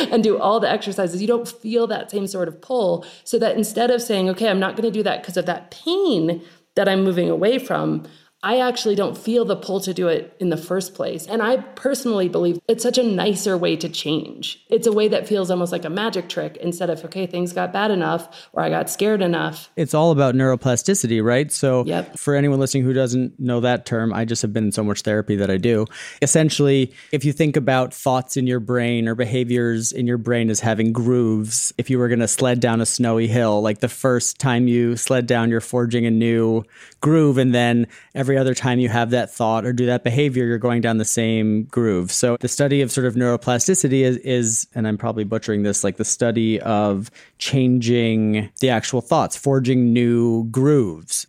[0.12, 1.20] and do all the exercises.
[1.20, 3.07] You don't feel that same sort of pull.
[3.23, 5.70] So that instead of saying, okay, I'm not going to do that because of that
[5.70, 6.42] pain
[6.75, 8.09] that I'm moving away from,
[8.44, 11.26] I actually don't feel the pull to do it in the first place.
[11.26, 14.62] And I personally believe it's such a nicer way to change.
[14.68, 17.72] It's a way that feels almost like a magic trick instead of, okay, things got
[17.72, 19.70] bad enough or I got scared enough.
[19.76, 21.50] It's all about neuroplasticity, right?
[21.50, 22.18] So, yep.
[22.18, 25.00] for anyone listening who doesn't know that term, I just have been in so much
[25.00, 25.87] therapy that I do.
[26.20, 30.61] Essentially, if you think about thoughts in your brain or behaviors in your brain as
[30.61, 34.38] having grooves, if you were going to sled down a snowy hill, like the first
[34.38, 36.62] time you sled down, you're forging a new
[37.00, 40.44] groove, and then every every other time you have that thought or do that behavior,
[40.44, 42.10] you're going down the same groove.
[42.10, 45.98] So the study of sort of neuroplasticity is, is and I'm probably butchering this, like
[45.98, 51.28] the study of changing the actual thoughts, forging new grooves.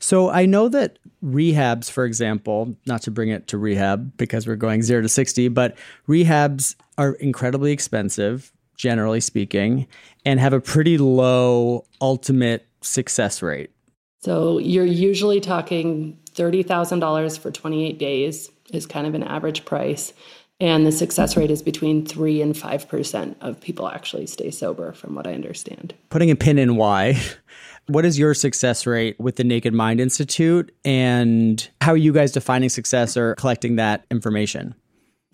[0.00, 4.56] So I know that rehabs, for example, not to bring it to rehab because we're
[4.56, 9.86] going zero to 60, but rehabs are incredibly expensive, generally speaking,
[10.26, 13.70] and have a pretty low ultimate success rate.
[14.20, 20.12] So you're usually talking $30,000 for 28 days is kind of an average price.
[20.60, 25.14] And the success rate is between 3 and 5% of people actually stay sober, from
[25.14, 25.94] what I understand.
[26.10, 27.20] Putting a pin in why,
[27.86, 30.74] What is your success rate with the Naked Mind Institute?
[30.86, 34.74] And how are you guys defining success or collecting that information?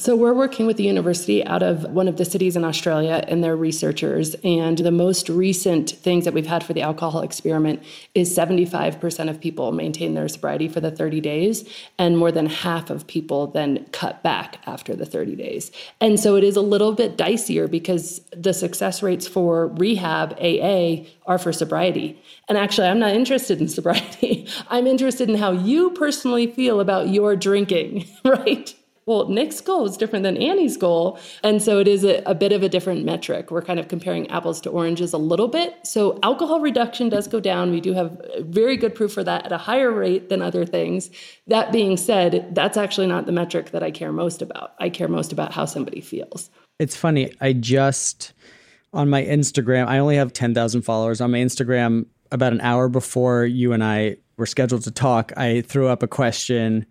[0.01, 3.45] So, we're working with the university out of one of the cities in Australia and
[3.45, 4.35] their researchers.
[4.43, 7.83] And the most recent things that we've had for the alcohol experiment
[8.15, 12.89] is 75% of people maintain their sobriety for the 30 days, and more than half
[12.89, 15.71] of people then cut back after the 30 days.
[16.01, 21.11] And so, it is a little bit dicier because the success rates for rehab, AA,
[21.27, 22.19] are for sobriety.
[22.49, 24.49] And actually, I'm not interested in sobriety.
[24.71, 28.75] I'm interested in how you personally feel about your drinking, right?
[29.07, 31.19] Well, Nick's goal is different than Annie's goal.
[31.43, 33.51] And so it is a, a, bit of a different metric.
[33.51, 35.75] We're kind of comparing apples to oranges a little bit.
[35.85, 37.71] So alcohol reduction does go down.
[37.71, 41.11] We do have very good proof for that at a higher rate than other things.
[41.47, 44.75] That being said, that's actually not the metric that I care most about.
[44.79, 46.51] I care most about how somebody feels.
[46.79, 47.35] It's funny.
[47.41, 48.33] I just,
[48.93, 51.21] on my Instagram, I only have 10,000 followers.
[51.21, 55.63] On my Instagram, about an hour before you and I were scheduled to talk, I
[55.63, 56.87] threw up a question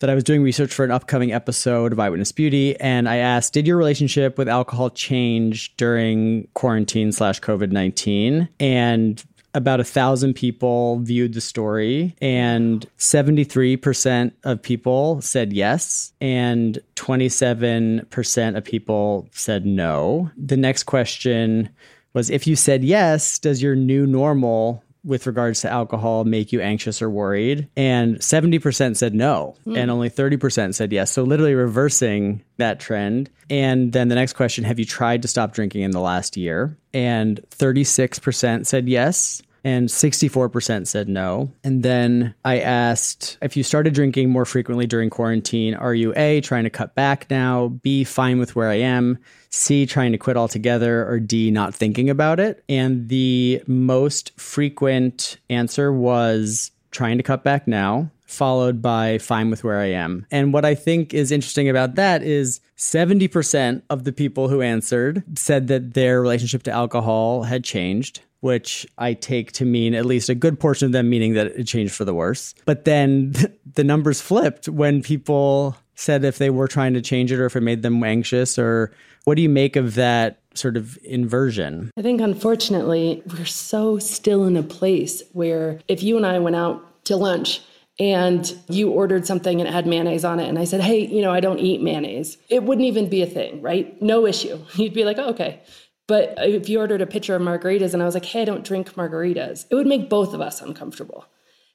[0.00, 3.52] that I was doing research for an upcoming episode of Eyewitness Beauty, and I asked,
[3.52, 8.48] "Did your relationship with alcohol change during quarantine slash COVID nineteen?
[8.58, 9.22] And
[9.54, 18.56] about a thousand people viewed the story, and 73% of people said yes, and 27%
[18.56, 20.30] of people said no.
[20.36, 21.68] The next question
[22.14, 26.60] was if you said yes, does your new normal with regards to alcohol make you
[26.60, 27.68] anxious or worried?
[27.76, 29.76] And 70% said no, mm.
[29.76, 31.12] and only 30% said yes.
[31.12, 33.30] So, literally reversing that trend.
[33.50, 36.76] And then the next question Have you tried to stop drinking in the last year?
[36.92, 41.50] And 36% said yes and 64% said no.
[41.64, 46.42] And then I asked if you started drinking more frequently during quarantine, are you A,
[46.42, 49.18] trying to cut back now, B, fine with where I am,
[49.50, 52.62] C, trying to quit altogether, or D, not thinking about it?
[52.68, 59.64] And the most frequent answer was trying to cut back now, followed by fine with
[59.64, 60.26] where I am.
[60.30, 65.22] And what I think is interesting about that is 70% of the people who answered
[65.36, 70.28] said that their relationship to alcohol had changed which I take to mean at least
[70.28, 72.54] a good portion of them meaning that it changed for the worse.
[72.66, 73.32] But then
[73.74, 77.56] the numbers flipped when people said if they were trying to change it or if
[77.56, 78.92] it made them anxious or
[79.24, 81.90] what do you make of that sort of inversion?
[81.96, 86.56] I think unfortunately we're so still in a place where if you and I went
[86.56, 87.62] out to lunch
[87.98, 91.22] and you ordered something and it had mayonnaise on it and I said, "Hey, you
[91.22, 94.00] know, I don't eat mayonnaise." It wouldn't even be a thing, right?
[94.02, 94.58] No issue.
[94.74, 95.60] You'd be like, oh, "Okay."
[96.06, 98.64] But if you ordered a pitcher of margaritas and I was like, hey, I don't
[98.64, 101.24] drink margaritas, it would make both of us uncomfortable.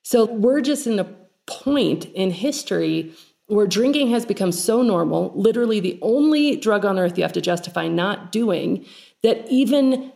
[0.04, 1.08] So we're just in a
[1.48, 3.14] point in history
[3.48, 7.42] where drinking has become so normal, literally the only drug on earth you have to
[7.42, 8.86] justify not doing,
[9.24, 10.12] that even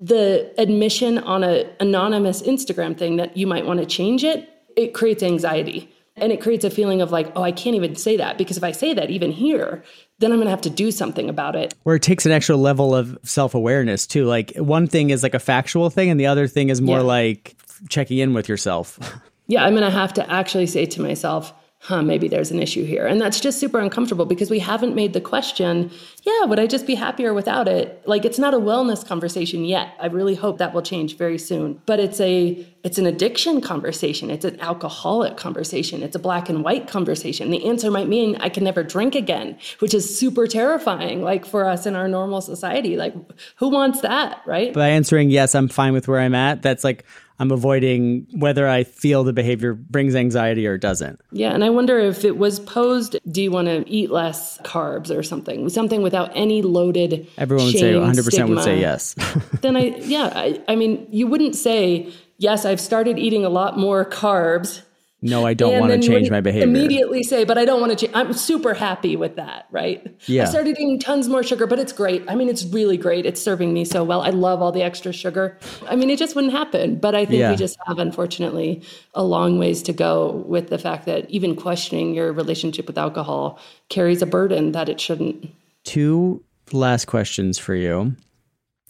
[0.00, 4.94] the admission on an anonymous Instagram thing that you might want to change it, it
[4.94, 5.92] creates anxiety.
[6.18, 8.64] And it creates a feeling of like, oh, I can't even say that because if
[8.64, 9.84] I say that even here,
[10.18, 11.74] then I'm going to have to do something about it.
[11.82, 14.24] Where it takes an extra level of self awareness too.
[14.24, 17.04] Like one thing is like a factual thing, and the other thing is more yeah.
[17.04, 17.56] like
[17.88, 18.98] checking in with yourself.
[19.46, 21.52] yeah, I'm going to have to actually say to myself,
[21.86, 23.06] huh, maybe there's an issue here.
[23.06, 25.92] And that's just super uncomfortable because we haven't made the question,
[26.24, 28.02] yeah, would I just be happier without it?
[28.06, 29.94] Like it's not a wellness conversation yet.
[30.00, 31.80] I really hope that will change very soon.
[31.86, 34.30] But it's a it's an addiction conversation.
[34.30, 36.02] It's an alcoholic conversation.
[36.02, 37.50] It's a black and white conversation.
[37.50, 41.66] The answer might mean I can never drink again, which is super terrifying like for
[41.66, 42.96] us in our normal society.
[42.96, 43.14] Like
[43.56, 44.74] who wants that, right?
[44.74, 47.04] By answering yes, I'm fine with where I'm at, that's like
[47.38, 51.20] I'm avoiding whether I feel the behavior brings anxiety or doesn't.
[51.32, 55.14] Yeah, and I wonder if it was posed, do you want to eat less carbs
[55.14, 55.68] or something?
[55.68, 58.54] Something without any loaded Everyone would say 100% stigma.
[58.54, 59.14] would say yes.
[59.60, 63.78] then I yeah, I, I mean, you wouldn't say, "Yes, I've started eating a lot
[63.78, 64.82] more carbs."
[65.22, 66.68] No, I don't want to change my behavior.
[66.68, 68.14] Immediately say, but I don't want to change.
[68.14, 70.14] I'm super happy with that, right?
[70.26, 70.42] Yeah.
[70.42, 72.22] I started eating tons more sugar, but it's great.
[72.28, 73.24] I mean, it's really great.
[73.24, 74.20] It's serving me so well.
[74.20, 75.58] I love all the extra sugar.
[75.88, 76.96] I mean, it just wouldn't happen.
[76.96, 77.50] But I think yeah.
[77.50, 78.82] we just have, unfortunately,
[79.14, 83.58] a long ways to go with the fact that even questioning your relationship with alcohol
[83.88, 85.50] carries a burden that it shouldn't.
[85.84, 88.14] Two last questions for you.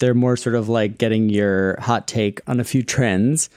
[0.01, 3.49] They're more sort of like getting your hot take on a few trends.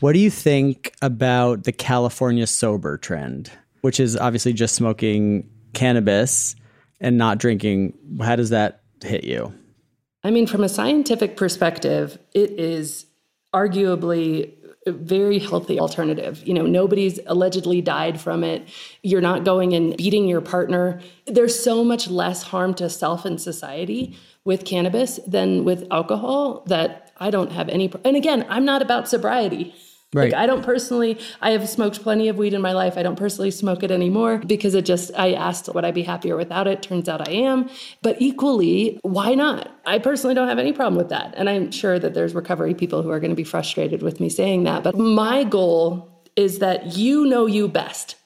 [0.00, 6.54] What do you think about the California sober trend, which is obviously just smoking cannabis
[7.00, 7.94] and not drinking?
[8.20, 9.52] How does that hit you?
[10.22, 13.06] I mean, from a scientific perspective, it is
[13.52, 14.52] arguably
[14.86, 16.46] a very healthy alternative.
[16.46, 18.68] You know, nobody's allegedly died from it.
[19.02, 21.00] You're not going and beating your partner.
[21.26, 27.10] There's so much less harm to self and society with cannabis than with alcohol that
[27.18, 27.92] I don't have any.
[28.04, 29.74] And again, I'm not about sobriety.
[30.14, 30.32] Right.
[30.32, 32.96] Like I don't personally, I have smoked plenty of weed in my life.
[32.96, 36.34] I don't personally smoke it anymore because it just, I asked, would I be happier
[36.34, 36.82] without it?
[36.82, 37.68] Turns out I am.
[38.00, 39.70] But equally, why not?
[39.84, 41.34] I personally don't have any problem with that.
[41.36, 44.30] And I'm sure that there's recovery people who are going to be frustrated with me
[44.30, 44.82] saying that.
[44.82, 48.16] But my goal is that you know you best.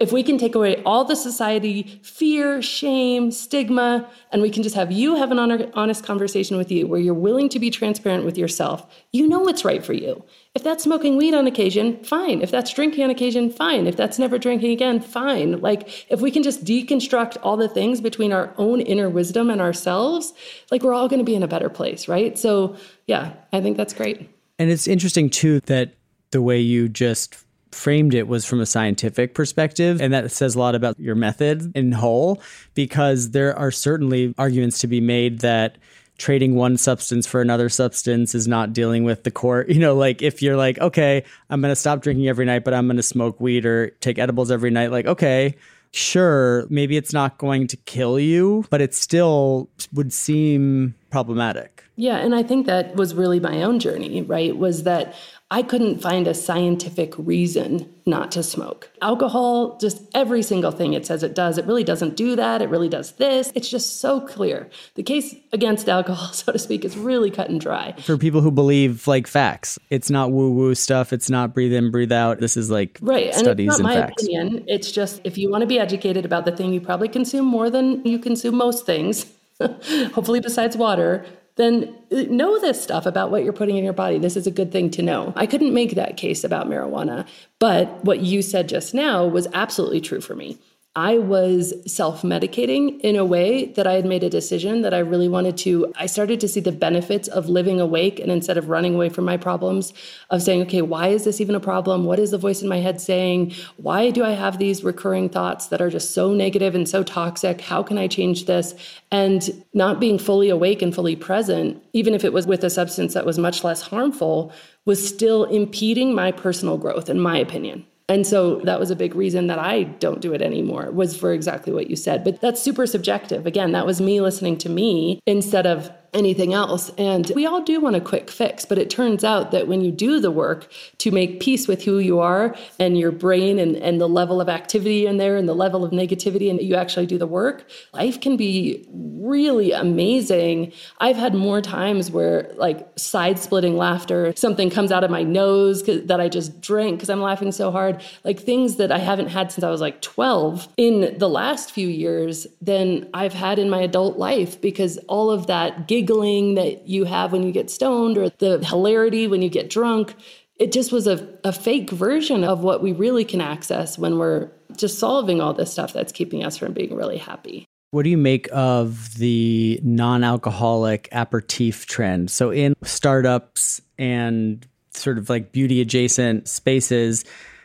[0.00, 4.76] If we can take away all the society fear, shame, stigma, and we can just
[4.76, 5.38] have you have an
[5.74, 9.64] honest conversation with you where you're willing to be transparent with yourself, you know what's
[9.64, 10.24] right for you.
[10.54, 12.42] If that's smoking weed on occasion, fine.
[12.42, 13.88] If that's drinking on occasion, fine.
[13.88, 15.60] If that's never drinking again, fine.
[15.60, 19.60] Like, if we can just deconstruct all the things between our own inner wisdom and
[19.60, 20.32] ourselves,
[20.70, 22.38] like, we're all going to be in a better place, right?
[22.38, 22.76] So,
[23.06, 24.30] yeah, I think that's great.
[24.60, 25.94] And it's interesting, too, that
[26.30, 27.36] the way you just
[27.72, 30.00] framed it was from a scientific perspective.
[30.00, 32.42] And that says a lot about your method in whole,
[32.74, 35.78] because there are certainly arguments to be made that
[36.18, 39.64] trading one substance for another substance is not dealing with the core.
[39.78, 42.74] You know, like if you're like, okay, I'm going to stop drinking every night, but
[42.74, 45.54] I'm going to smoke weed or take edibles every night, like, okay.
[45.90, 51.77] Sure, maybe it's not going to kill you, but it still would seem problematic.
[51.98, 54.56] Yeah, and I think that was really my own journey, right?
[54.56, 55.16] Was that
[55.50, 58.88] I couldn't find a scientific reason not to smoke.
[59.02, 62.62] Alcohol, just every single thing it says it does, it really doesn't do that.
[62.62, 63.50] It really does this.
[63.56, 64.70] It's just so clear.
[64.94, 67.96] The case against alcohol, so to speak, is really cut and dry.
[67.98, 71.12] For people who believe like facts, it's not woo woo stuff.
[71.12, 72.38] It's not breathe in, breathe out.
[72.38, 73.34] This is like right.
[73.34, 74.22] studies and, it's not and my facts.
[74.22, 74.64] opinion.
[74.68, 77.70] It's just if you want to be educated about the thing you probably consume more
[77.70, 79.26] than you consume most things,
[79.60, 81.26] hopefully besides water,
[81.58, 84.18] then uh, know this stuff about what you're putting in your body.
[84.18, 85.34] This is a good thing to know.
[85.36, 87.26] I couldn't make that case about marijuana,
[87.58, 90.56] but what you said just now was absolutely true for me.
[90.98, 94.98] I was self medicating in a way that I had made a decision that I
[94.98, 95.92] really wanted to.
[95.94, 99.24] I started to see the benefits of living awake and instead of running away from
[99.24, 99.94] my problems,
[100.30, 102.04] of saying, okay, why is this even a problem?
[102.04, 103.54] What is the voice in my head saying?
[103.76, 107.60] Why do I have these recurring thoughts that are just so negative and so toxic?
[107.60, 108.74] How can I change this?
[109.12, 113.14] And not being fully awake and fully present, even if it was with a substance
[113.14, 114.52] that was much less harmful,
[114.84, 117.86] was still impeding my personal growth, in my opinion.
[118.08, 121.32] And so that was a big reason that I don't do it anymore, was for
[121.32, 122.24] exactly what you said.
[122.24, 123.46] But that's super subjective.
[123.46, 126.90] Again, that was me listening to me instead of anything else.
[126.98, 129.92] And we all do want a quick fix, but it turns out that when you
[129.92, 134.00] do the work to make peace with who you are and your brain and, and
[134.00, 137.18] the level of activity in there and the level of negativity, and you actually do
[137.18, 140.72] the work, life can be really amazing.
[140.98, 145.82] I've had more times where, like, side splitting laughter, something comes out of my nose
[145.84, 149.52] that I just drank because I'm laughing so hard, like things that I haven't had
[149.52, 153.80] since I was like 12 in the last few years than I've had in my
[153.80, 158.28] adult life because all of that giggling that you have when you get stoned or
[158.38, 160.14] the hilarity when you get drunk.
[160.56, 164.50] It just was a, a fake version of what we really can access when we're
[164.76, 167.64] just solving all this stuff that's keeping us from being really happy.
[167.90, 172.30] What do you make of the non alcoholic aperitif trend?
[172.30, 177.24] So, in startups and sort of like beauty adjacent spaces,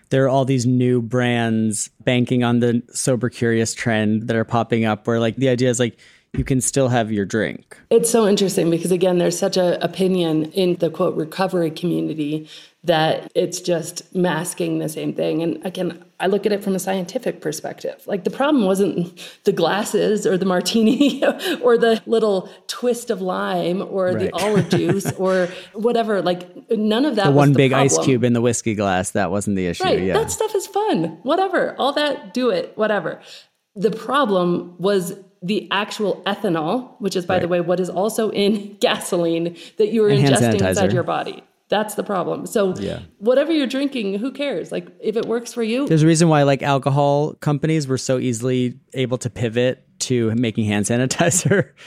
[0.09, 4.85] there are all these new brands banking on the sober curious trend that are popping
[4.85, 5.97] up where like the idea is like
[6.33, 7.77] you can still have your drink.
[7.91, 12.49] It's so interesting because again, there's such an opinion in the quote recovery community
[12.83, 15.41] that it's just masking the same thing.
[15.43, 18.03] And again, I look at it from a scientific perspective.
[18.07, 21.23] Like the problem wasn't the glasses or the martini
[21.61, 24.17] or the little twist of lime or right.
[24.19, 26.21] the olive juice or whatever.
[26.21, 27.25] Like none of that.
[27.25, 27.85] The one the big problem.
[27.85, 29.11] ice cube in the whiskey glass.
[29.11, 29.83] That wasn't the issue.
[29.83, 30.01] Right.
[30.01, 30.13] Yeah.
[30.13, 31.19] That stuff is fun.
[31.21, 31.75] Whatever.
[31.77, 32.33] All that.
[32.33, 32.75] Do it.
[32.75, 33.21] Whatever.
[33.75, 35.13] The problem was
[35.43, 37.41] the actual ethanol, which is, by right.
[37.41, 41.43] the way, what is also in gasoline that you are and ingesting inside your body.
[41.69, 42.45] That's the problem.
[42.45, 42.99] So, yeah.
[43.17, 44.71] whatever you're drinking, who cares?
[44.71, 45.87] Like, if it works for you.
[45.87, 50.65] There's a reason why, like, alcohol companies were so easily able to pivot to making
[50.65, 51.71] hand sanitizer.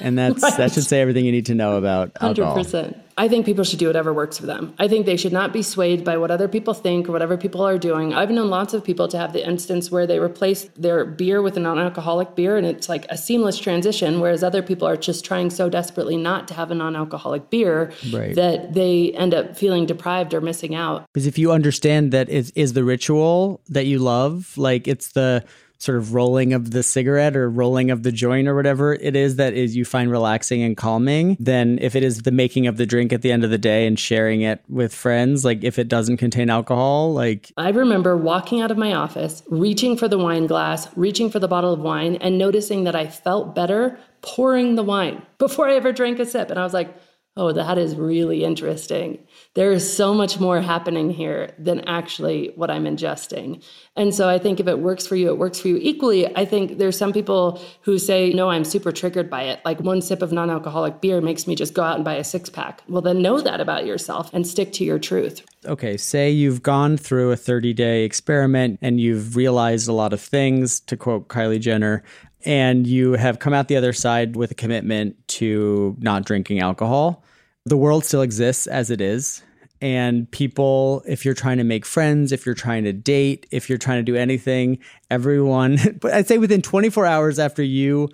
[0.00, 0.56] and that's right.
[0.56, 2.56] that should say everything you need to know about alcohol.
[2.56, 2.98] 100%.
[3.20, 4.72] I think people should do whatever works for them.
[4.78, 7.60] I think they should not be swayed by what other people think or whatever people
[7.60, 8.14] are doing.
[8.14, 11.54] I've known lots of people to have the instance where they replace their beer with
[11.58, 15.22] a non alcoholic beer and it's like a seamless transition, whereas other people are just
[15.22, 18.34] trying so desperately not to have a non alcoholic beer right.
[18.36, 21.04] that they end up feeling deprived or missing out.
[21.12, 25.44] Because if you understand that it is the ritual that you love, like it's the
[25.80, 29.36] sort of rolling of the cigarette or rolling of the joint or whatever it is
[29.36, 32.84] that is you find relaxing and calming, then if it is the making of the
[32.84, 35.88] drink at the end of the day and sharing it with friends, like if it
[35.88, 40.46] doesn't contain alcohol, like I remember walking out of my office, reaching for the wine
[40.46, 44.82] glass, reaching for the bottle of wine, and noticing that I felt better pouring the
[44.82, 46.50] wine before I ever drank a sip.
[46.50, 46.94] And I was like,
[47.36, 49.18] oh, that is really interesting.
[49.54, 53.64] There is so much more happening here than actually what I'm ingesting.
[53.96, 56.36] And so I think if it works for you, it works for you equally.
[56.36, 59.60] I think there's some people who say, no, I'm super triggered by it.
[59.64, 62.24] Like one sip of non alcoholic beer makes me just go out and buy a
[62.24, 62.82] six pack.
[62.88, 65.44] Well, then know that about yourself and stick to your truth.
[65.66, 70.20] Okay, say you've gone through a 30 day experiment and you've realized a lot of
[70.20, 72.02] things, to quote Kylie Jenner
[72.44, 77.24] and you have come out the other side with a commitment to not drinking alcohol.
[77.66, 79.42] The world still exists as it is.
[79.82, 83.78] And people, if you're trying to make friends, if you're trying to date, if you're
[83.78, 84.78] trying to do anything,
[85.10, 88.08] everyone, but I'd say within 24 hours after you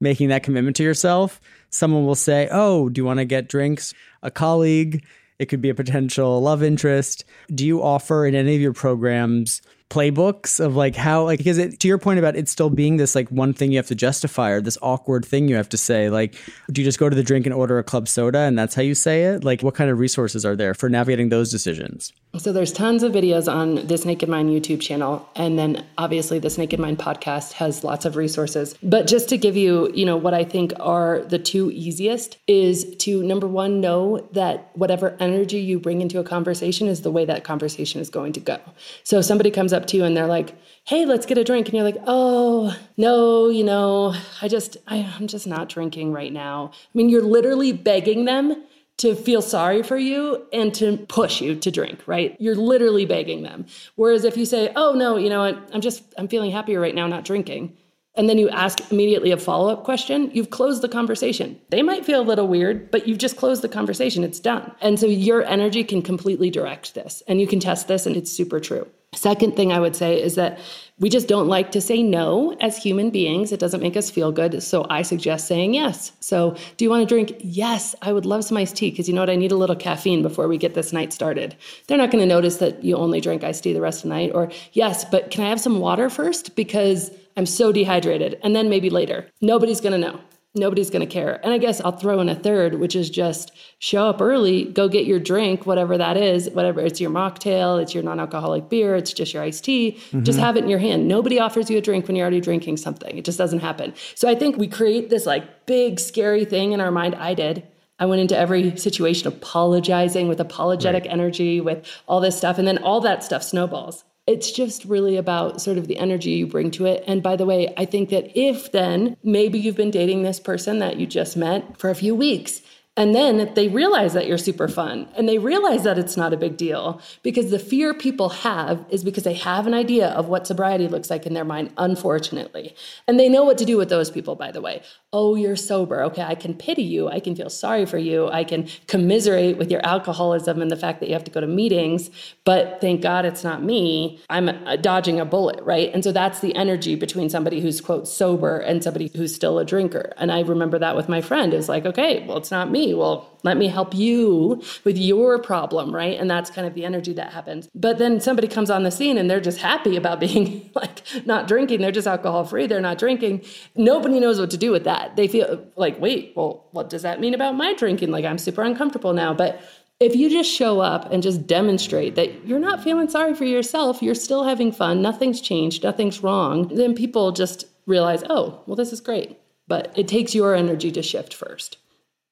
[0.00, 3.94] making that commitment to yourself, someone will say, Oh, do you want to get drinks?
[4.22, 5.04] A colleague,
[5.38, 7.24] it could be a potential love interest.
[7.54, 11.78] Do you offer in any of your programs playbooks of like how like because it,
[11.78, 14.50] to your point about it still being this like one thing you have to justify
[14.50, 16.34] or this awkward thing you have to say like
[16.72, 18.82] do you just go to the drink and order a club soda and that's how
[18.82, 19.44] you say it?
[19.44, 23.12] Like what kind of resources are there for navigating those decisions so there's tons of
[23.12, 27.84] videos on this naked mind youtube channel and then obviously this naked mind podcast has
[27.84, 31.38] lots of resources but just to give you you know what i think are the
[31.38, 36.86] two easiest is to number one know that whatever energy you bring into a conversation
[36.88, 38.58] is the way that conversation is going to go
[39.02, 41.66] so somebody comes up to you and they're like, hey, let's get a drink.
[41.66, 46.32] And you're like, oh, no, you know, I just, I, I'm just not drinking right
[46.32, 46.70] now.
[46.72, 48.64] I mean, you're literally begging them
[48.98, 52.36] to feel sorry for you and to push you to drink, right?
[52.40, 53.66] You're literally begging them.
[53.94, 56.94] Whereas if you say, oh, no, you know what, I'm just, I'm feeling happier right
[56.94, 57.76] now not drinking.
[58.14, 61.60] And then you ask immediately a follow up question, you've closed the conversation.
[61.68, 64.24] They might feel a little weird, but you've just closed the conversation.
[64.24, 64.72] It's done.
[64.80, 67.22] And so your energy can completely direct this.
[67.28, 68.88] And you can test this, and it's super true.
[69.14, 70.58] Second thing I would say is that
[70.98, 73.52] we just don't like to say no as human beings.
[73.52, 74.62] It doesn't make us feel good.
[74.62, 76.12] So I suggest saying yes.
[76.20, 77.36] So, do you want to drink?
[77.40, 79.30] Yes, I would love some iced tea because you know what?
[79.30, 81.56] I need a little caffeine before we get this night started.
[81.86, 84.08] They're not going to notice that you only drink iced tea the rest of the
[84.08, 84.32] night.
[84.34, 86.56] Or, yes, but can I have some water first?
[86.56, 88.38] Because I'm so dehydrated.
[88.42, 89.28] And then maybe later.
[89.40, 90.20] Nobody's going to know
[90.56, 91.40] nobody's going to care.
[91.44, 94.88] And I guess I'll throw in a third, which is just show up early, go
[94.88, 98.96] get your drink, whatever that is, whatever it's your mocktail, it's your non alcoholic beer,
[98.96, 100.22] it's just your iced tea, mm-hmm.
[100.22, 101.06] just have it in your hand.
[101.06, 103.16] Nobody offers you a drink when you're already drinking something.
[103.16, 103.94] It just doesn't happen.
[104.14, 107.14] So I think we create this like big, scary thing in our mind.
[107.14, 107.66] I did.
[107.98, 111.12] I went into every situation apologizing with apologetic right.
[111.12, 112.58] energy, with all this stuff.
[112.58, 116.46] And then all that stuff snowballs it's just really about sort of the energy you
[116.46, 117.04] bring to it.
[117.06, 120.80] And by the way, I think that if then maybe you've been dating this person
[120.80, 122.60] that you just met for a few weeks
[122.98, 126.36] and then they realize that you're super fun and they realize that it's not a
[126.36, 130.46] big deal because the fear people have is because they have an idea of what
[130.46, 132.74] sobriety looks like in their mind, unfortunately.
[133.06, 134.82] And they know what to do with those people, by the way.
[135.12, 136.02] Oh, you're sober.
[136.04, 137.08] Okay, I can pity you.
[137.08, 138.28] I can feel sorry for you.
[138.28, 141.46] I can commiserate with your alcoholism and the fact that you have to go to
[141.46, 142.10] meetings.
[142.44, 144.20] But thank God it's not me.
[144.30, 145.92] I'm uh, dodging a bullet, right?
[145.92, 149.66] And so that's the energy between somebody who's, quote, sober and somebody who's still a
[149.66, 150.14] drinker.
[150.16, 151.52] And I remember that with my friend.
[151.52, 155.94] It's like, okay, well, it's not me well, let me help you with your problem,
[155.94, 156.18] right?
[156.18, 157.68] And that's kind of the energy that happens.
[157.74, 161.46] But then somebody comes on the scene and they're just happy about being like not
[161.48, 161.80] drinking.
[161.80, 162.66] They're just alcohol free.
[162.66, 163.44] They're not drinking.
[163.74, 165.16] Nobody knows what to do with that.
[165.16, 168.10] They feel like, wait, well, what does that mean about my drinking?
[168.10, 169.32] Like, I'm super uncomfortable now.
[169.32, 169.60] But
[169.98, 174.02] if you just show up and just demonstrate that you're not feeling sorry for yourself,
[174.02, 178.92] you're still having fun, nothing's changed, nothing's wrong, then people just realize, oh, well, this
[178.92, 179.38] is great.
[179.68, 181.78] But it takes your energy to shift first.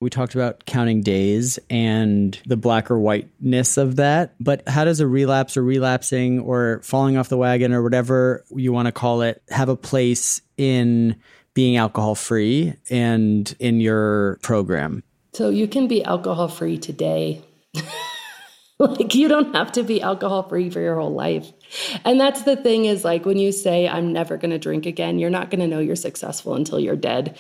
[0.05, 4.35] We talked about counting days and the black or whiteness of that.
[4.39, 8.71] But how does a relapse or relapsing or falling off the wagon or whatever you
[8.71, 11.17] want to call it have a place in
[11.55, 15.03] being alcohol free and in your program?
[15.33, 17.43] So you can be alcohol free today.
[18.81, 21.53] like you don't have to be alcohol free for your whole life.
[22.05, 25.21] And that's the thing is like when you say, I'm never going to drink again,
[25.21, 27.39] you're not going to know you're successful until you're dead.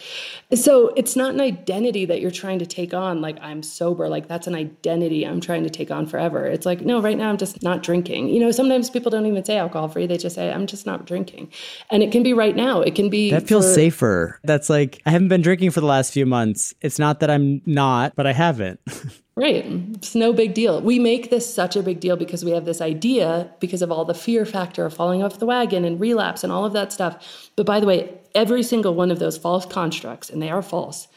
[0.54, 4.28] So it's not an identity that you're trying to take on, like I'm sober, like
[4.28, 6.46] that's an identity I'm trying to take on forever.
[6.46, 8.28] It's like, no, right now I'm just not drinking.
[8.28, 11.04] You know, sometimes people don't even say alcohol free, they just say, I'm just not
[11.04, 11.52] drinking.
[11.90, 12.80] And it can be right now.
[12.80, 13.32] It can be.
[13.32, 14.40] That feels for- safer.
[14.44, 16.74] That's like, I haven't been drinking for the last few months.
[16.80, 18.78] It's not that I'm not, but I haven't.
[19.36, 19.64] Right.
[19.94, 20.80] It's no big deal.
[20.80, 24.04] We make this such a big deal because we have this idea because of all
[24.04, 27.50] the fear factor of falling off the wagon and relapse and all of that stuff.
[27.56, 31.08] But by the way, every single one of those false constructs, and they are false,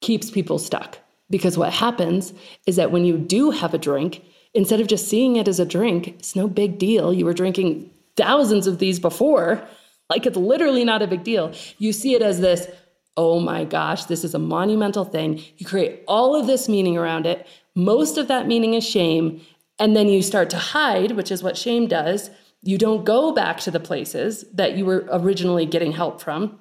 [0.00, 0.98] keeps people stuck.
[1.28, 2.32] Because what happens
[2.66, 4.24] is that when you do have a drink,
[4.54, 7.12] instead of just seeing it as a drink, it's no big deal.
[7.12, 9.62] You were drinking thousands of these before.
[10.08, 11.52] Like it's literally not a big deal.
[11.76, 12.68] You see it as this
[13.16, 15.42] oh my gosh, this is a monumental thing.
[15.56, 17.46] You create all of this meaning around it.
[17.76, 19.42] Most of that meaning is shame.
[19.78, 22.30] And then you start to hide, which is what shame does.
[22.62, 26.58] You don't go back to the places that you were originally getting help from.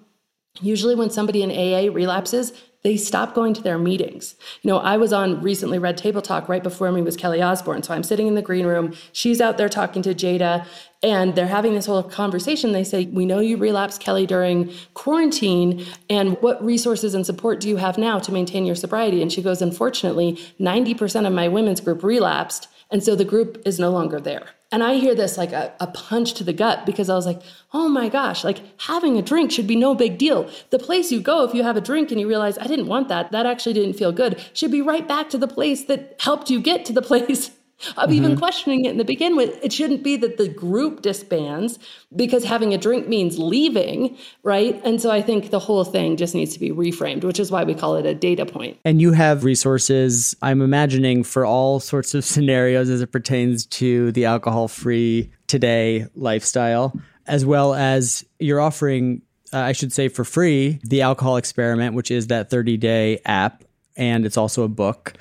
[0.61, 2.51] Usually, when somebody in AA relapses,
[2.85, 4.35] they stop going to their meetings.
[4.61, 7.81] You know, I was on recently Red Table Talk right before me was Kelly Osbourne.
[7.81, 8.93] So I'm sitting in the green room.
[9.11, 10.67] She's out there talking to Jada,
[11.01, 12.73] and they're having this whole conversation.
[12.73, 15.83] They say, We know you relapsed, Kelly, during quarantine.
[16.11, 19.23] And what resources and support do you have now to maintain your sobriety?
[19.23, 22.67] And she goes, Unfortunately, 90% of my women's group relapsed.
[22.91, 24.49] And so the group is no longer there.
[24.71, 27.41] And I hear this like a, a, punch to the gut because I was like,
[27.73, 30.49] oh my gosh, like having a drink should be no big deal.
[30.71, 33.07] The place you go, if you have a drink and you realize, I didn't want
[33.07, 36.49] that, that actually didn't feel good, should be right back to the place that helped
[36.49, 37.51] you get to the place
[37.97, 38.13] of mm-hmm.
[38.13, 39.63] even questioning it in the begin with.
[39.63, 41.77] It shouldn't be that the group disbands
[42.15, 44.81] because having a drink means leaving, right?
[44.83, 47.63] And so I think the whole thing just needs to be reframed, which is why
[47.63, 48.79] we call it a data point.
[48.85, 54.11] And you have resources, I'm imagining, for all sorts of scenarios as it pertains to
[54.13, 59.21] the alcohol free today lifestyle, as well as you're offering.
[59.53, 63.63] Uh, I should say for free, the alcohol experiment, which is that 30 day app,
[63.95, 65.13] and it's also a book.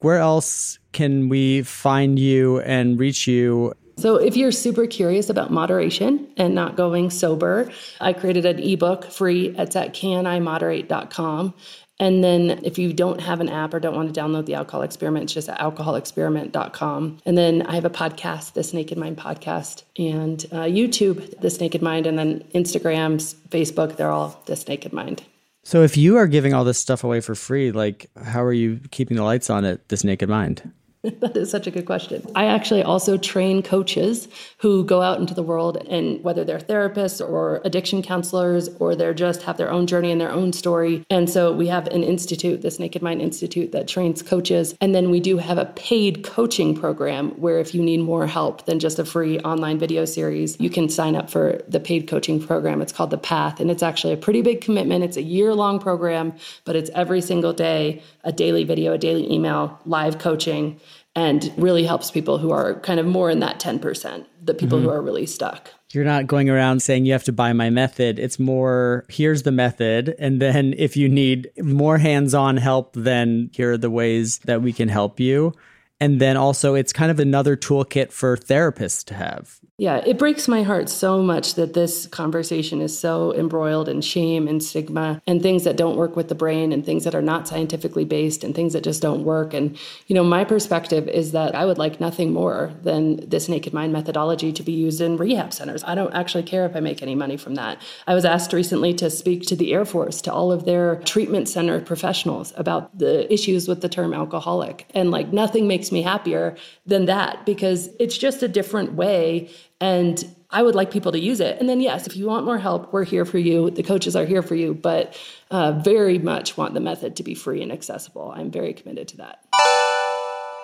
[0.00, 3.72] Where else can we find you and reach you?
[3.98, 7.70] So, if you're super curious about moderation and not going sober,
[8.00, 9.54] I created an ebook free.
[9.56, 11.54] It's at canimoderate.com.
[12.00, 14.82] And then if you don't have an app or don't want to download the alcohol
[14.82, 17.18] experiment, it's just at alcoholexperiment.com.
[17.24, 21.82] And then I have a podcast, This Naked Mind podcast, and uh, YouTube, This Naked
[21.82, 25.22] Mind, and then Instagram, Facebook, they're all This Naked Mind.
[25.68, 28.80] So if you are giving all this stuff away for free, like how are you
[28.90, 30.72] keeping the lights on at this naked mind?
[31.20, 32.24] that is such a good question.
[32.34, 34.26] I actually also train coaches
[34.58, 39.14] who go out into the world and whether they're therapists or addiction counselors or they're
[39.14, 41.06] just have their own journey and their own story.
[41.08, 44.74] And so we have an institute, this Naked Mind Institute that trains coaches.
[44.80, 48.66] And then we do have a paid coaching program where if you need more help
[48.66, 52.44] than just a free online video series, you can sign up for the paid coaching
[52.44, 52.82] program.
[52.82, 55.04] It's called The Path and it's actually a pretty big commitment.
[55.04, 56.34] It's a year long program,
[56.64, 60.80] but it's every single day, a daily video, a daily email, live coaching
[61.14, 64.86] and really helps people who are kind of more in that 10%, the people mm-hmm.
[64.86, 65.70] who are really stuck.
[65.92, 68.18] You're not going around saying you have to buy my method.
[68.18, 70.14] It's more here's the method.
[70.18, 74.62] And then if you need more hands on help, then here are the ways that
[74.62, 75.54] we can help you.
[76.00, 79.57] And then also, it's kind of another toolkit for therapists to have.
[79.80, 84.48] Yeah, it breaks my heart so much that this conversation is so embroiled in shame
[84.48, 87.46] and stigma and things that don't work with the brain and things that are not
[87.46, 89.54] scientifically based and things that just don't work.
[89.54, 93.72] And, you know, my perspective is that I would like nothing more than this naked
[93.72, 95.84] mind methodology to be used in rehab centers.
[95.84, 97.80] I don't actually care if I make any money from that.
[98.08, 101.48] I was asked recently to speak to the Air Force, to all of their treatment
[101.48, 104.90] center professionals about the issues with the term alcoholic.
[104.92, 109.48] And like nothing makes me happier than that because it's just a different way
[109.80, 111.60] and I would like people to use it.
[111.60, 113.70] And then, yes, if you want more help, we're here for you.
[113.70, 115.18] The coaches are here for you, but
[115.50, 118.32] uh, very much want the method to be free and accessible.
[118.34, 119.44] I'm very committed to that.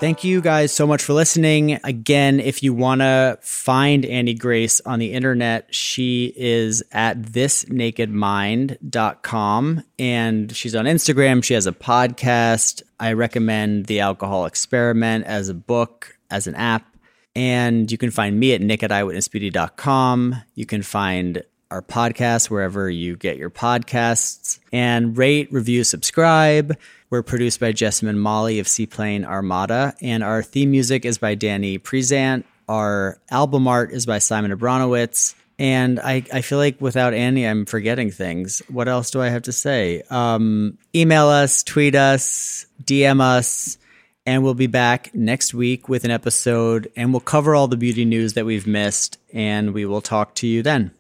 [0.01, 1.79] Thank you guys so much for listening.
[1.85, 9.85] Again, if you want to find Annie Grace on the internet, she is at thisnakedmind.com
[9.99, 11.45] and she's on Instagram.
[11.45, 12.83] She has a podcast.
[12.99, 16.94] I recommend The Alcohol Experiment as a book, as an app.
[17.37, 20.37] And you can find me at nick at eyewitnessbeauty.com.
[20.55, 24.61] You can find our podcast wherever you get your podcasts.
[24.73, 26.79] And rate, review, subscribe.
[27.11, 29.95] We're produced by Jessamine Molly of Seaplane Armada.
[30.01, 32.45] And our theme music is by Danny Prezant.
[32.69, 35.35] Our album art is by Simon Abranowicz.
[35.59, 38.63] And I, I feel like without Annie, I'm forgetting things.
[38.69, 40.03] What else do I have to say?
[40.11, 43.79] Um, email us, tweet us, DM us
[44.27, 48.05] and we'll be back next week with an episode and we'll cover all the beauty
[48.05, 50.91] news that we've missed and we will talk to you then.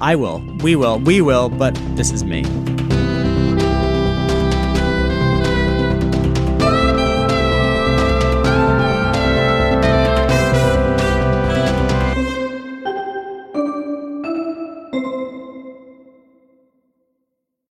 [0.00, 0.40] I will.
[0.62, 0.98] We will.
[0.98, 2.42] We will, but this is me.